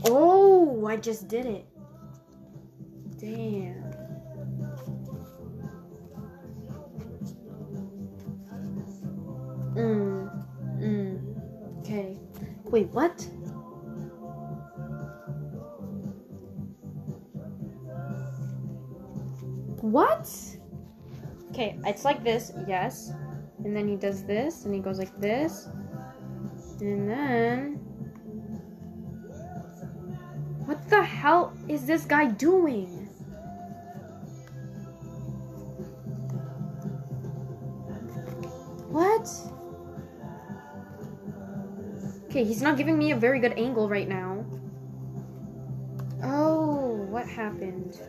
Oh, 0.05 0.85
I 0.87 0.97
just 0.97 1.27
did 1.27 1.45
it. 1.45 1.65
Damn. 3.17 3.83
Mm. 9.75 10.45
Mm. 10.79 11.79
Okay. 11.79 12.17
Wait, 12.65 12.87
what? 12.87 13.27
It's 21.87 22.05
like 22.05 22.23
this, 22.23 22.51
yes. 22.67 23.11
And 23.63 23.75
then 23.75 23.87
he 23.87 23.95
does 23.95 24.23
this, 24.23 24.65
and 24.65 24.73
he 24.73 24.79
goes 24.79 24.99
like 24.99 25.15
this. 25.17 25.69
And 26.81 27.09
then. 27.09 27.73
What 30.65 30.89
the 30.89 31.01
hell 31.01 31.53
is 31.67 31.85
this 31.85 32.05
guy 32.05 32.27
doing? 32.27 33.07
What? 38.89 39.29
Okay, 42.25 42.43
he's 42.43 42.61
not 42.61 42.77
giving 42.77 42.97
me 42.97 43.11
a 43.11 43.15
very 43.15 43.39
good 43.39 43.53
angle 43.53 43.87
right 43.87 44.07
now. 44.07 44.45
Oh, 46.23 47.05
what 47.09 47.27
happened? 47.27 47.99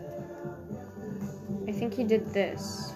I 1.69 1.73
think 1.73 1.95
he 1.95 2.05
did 2.05 2.33
this. 2.33 2.95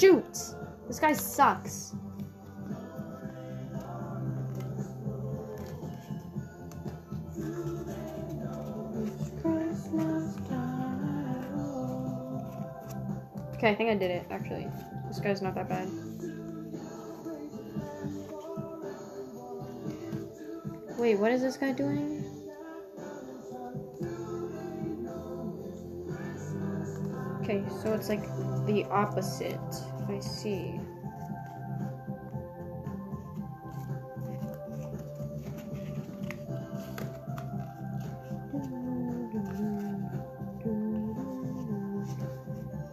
Shoot! 0.00 0.54
This 0.88 0.98
guy 0.98 1.12
sucks. 1.12 1.94
Okay, 13.56 13.68
I 13.68 13.74
think 13.74 13.90
I 13.90 13.94
did 13.94 14.10
it, 14.10 14.26
actually. 14.30 14.66
This 15.08 15.20
guy's 15.20 15.42
not 15.42 15.54
that 15.56 15.68
bad. 15.68 15.86
Wait, 20.96 21.18
what 21.18 21.30
is 21.30 21.42
this 21.42 21.58
guy 21.58 21.72
doing? 21.72 22.24
Okay, 27.42 27.62
so 27.82 27.92
it's 27.92 28.08
like 28.08 28.24
the 28.64 28.86
opposite. 28.90 29.58
I 30.10 30.18
see. 30.18 30.80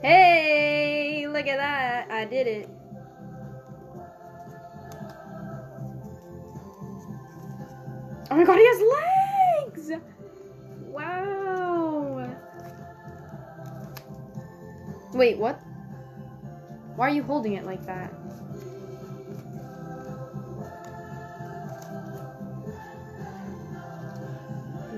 Hey, 0.03 1.27
look 1.27 1.47
at 1.47 1.57
that. 1.57 2.11
I 2.11 2.25
did 2.25 2.45
it. 2.45 2.69
Oh 8.29 8.35
my 8.35 8.43
god, 8.43 8.57
he 8.59 8.67
has 8.67 9.87
legs! 9.87 10.01
Wow. 10.85 12.29
Wait, 15.13 15.39
what? 15.39 15.66
Why 16.97 17.05
are 17.05 17.13
you 17.13 17.21
holding 17.21 17.53
it 17.53 17.63
like 17.63 17.85
that? 17.85 18.11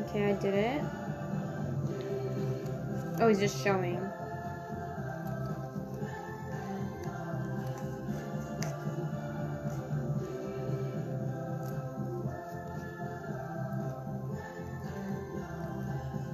Okay, 0.08 0.30
I 0.30 0.34
did 0.40 0.54
it. 0.54 0.82
Oh, 3.20 3.28
he's 3.28 3.40
just 3.42 3.62
showing. 3.62 4.00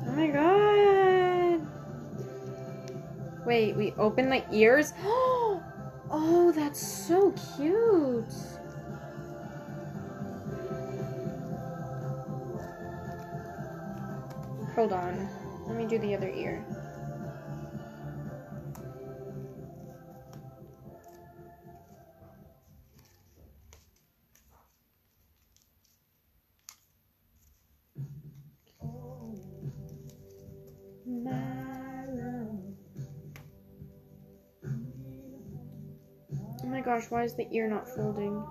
Oh 0.06 0.12
my 0.16 0.28
god. 0.28 1.68
Wait, 3.48 3.76
we 3.76 3.94
open 3.98 4.30
the 4.30 4.44
ears? 4.54 4.94
Oh, 5.04 5.25
That's 6.76 7.08
so 7.08 7.32
cute. 7.56 8.26
Hold 14.76 14.92
on. 14.92 15.30
Let 15.68 15.78
me 15.78 15.86
do 15.86 15.98
the 16.00 16.14
other 16.14 16.28
ear. 16.28 16.66
Why 37.10 37.24
is 37.24 37.36
the 37.36 37.48
ear 37.52 37.68
not 37.68 37.88
folding? 37.88 38.44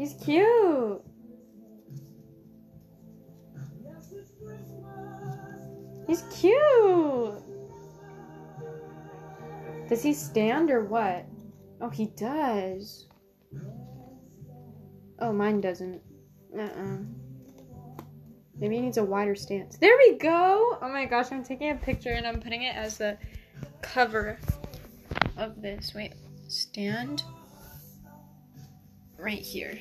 He's 0.00 0.14
cute. 0.14 1.02
He's 6.06 6.22
cute. 6.32 7.34
Does 9.90 10.02
he 10.02 10.14
stand 10.14 10.70
or 10.70 10.86
what? 10.86 11.26
Oh, 11.82 11.90
he 11.90 12.06
does. 12.16 13.08
Oh, 15.18 15.34
mine 15.34 15.60
doesn't. 15.60 16.00
Uh-uh. 16.58 16.96
Maybe 18.56 18.76
he 18.76 18.80
needs 18.80 18.96
a 18.96 19.04
wider 19.04 19.34
stance. 19.34 19.76
There 19.76 19.98
we 19.98 20.16
go! 20.16 20.78
Oh 20.80 20.88
my 20.88 21.04
gosh, 21.04 21.30
I'm 21.30 21.44
taking 21.44 21.72
a 21.72 21.74
picture 21.74 22.12
and 22.12 22.26
I'm 22.26 22.40
putting 22.40 22.62
it 22.62 22.74
as 22.74 22.96
the 22.96 23.18
cover 23.82 24.38
of 25.36 25.60
this. 25.60 25.92
Wait, 25.94 26.14
stand 26.48 27.22
right 29.18 29.42
here. 29.42 29.78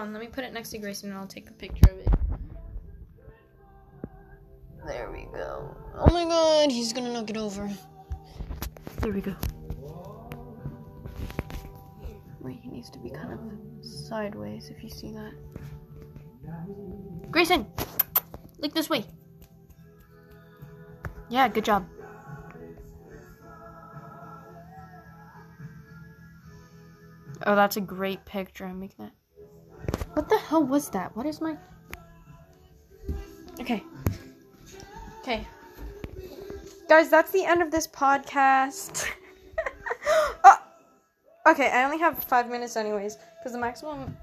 On, 0.00 0.12
let 0.12 0.20
me 0.20 0.28
put 0.28 0.44
it 0.44 0.52
next 0.52 0.70
to 0.70 0.78
Grayson 0.78 1.10
and 1.10 1.18
I'll 1.18 1.26
take 1.26 1.48
a 1.50 1.52
picture 1.52 1.90
of 1.90 1.98
it. 1.98 2.08
There 4.86 5.10
we 5.12 5.28
go. 5.32 5.76
Oh 5.94 6.12
my 6.12 6.24
god, 6.24 6.70
he's 6.70 6.92
gonna 6.92 7.12
knock 7.12 7.30
it 7.30 7.36
over. 7.36 7.70
There 9.00 9.12
we 9.12 9.20
go. 9.20 9.36
Wait, 12.40 12.58
he 12.62 12.70
needs 12.70 12.90
to 12.90 12.98
be 12.98 13.10
kind 13.10 13.32
of 13.32 13.40
sideways 13.84 14.70
if 14.70 14.82
you 14.82 14.88
see 14.88 15.12
that. 15.12 15.32
Grayson! 17.30 17.66
Look 18.58 18.74
this 18.74 18.88
way. 18.88 19.04
Yeah, 21.28 21.48
good 21.48 21.64
job. 21.64 21.86
Oh, 27.46 27.54
that's 27.54 27.76
a 27.76 27.80
great 27.80 28.24
picture. 28.24 28.66
I'm 28.66 28.80
making 28.80 29.04
that. 29.04 29.12
What 30.14 30.28
the 30.28 30.38
hell 30.38 30.64
was 30.64 30.90
that? 30.90 31.14
What 31.16 31.26
is 31.26 31.40
my. 31.40 31.56
Okay. 33.60 33.82
Okay. 35.20 35.46
Guys, 36.88 37.08
that's 37.08 37.30
the 37.30 37.44
end 37.44 37.62
of 37.62 37.70
this 37.70 37.86
podcast. 37.86 39.06
oh! 40.44 40.58
Okay, 41.46 41.70
I 41.70 41.84
only 41.84 41.98
have 41.98 42.22
five 42.24 42.48
minutes, 42.48 42.76
anyways, 42.76 43.16
because 43.38 43.52
the 43.52 43.58
maximum 43.58 44.16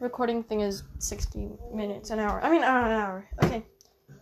recording 0.00 0.42
thing 0.42 0.60
is 0.60 0.82
60 0.98 1.48
minutes 1.72 2.10
an 2.10 2.18
hour. 2.18 2.40
I 2.42 2.50
mean, 2.50 2.62
uh, 2.62 2.66
an 2.66 2.92
hour. 2.92 3.28
Okay. 3.42 3.64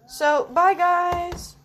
So, 0.06 0.48
bye, 0.52 0.74
guys. 0.74 1.56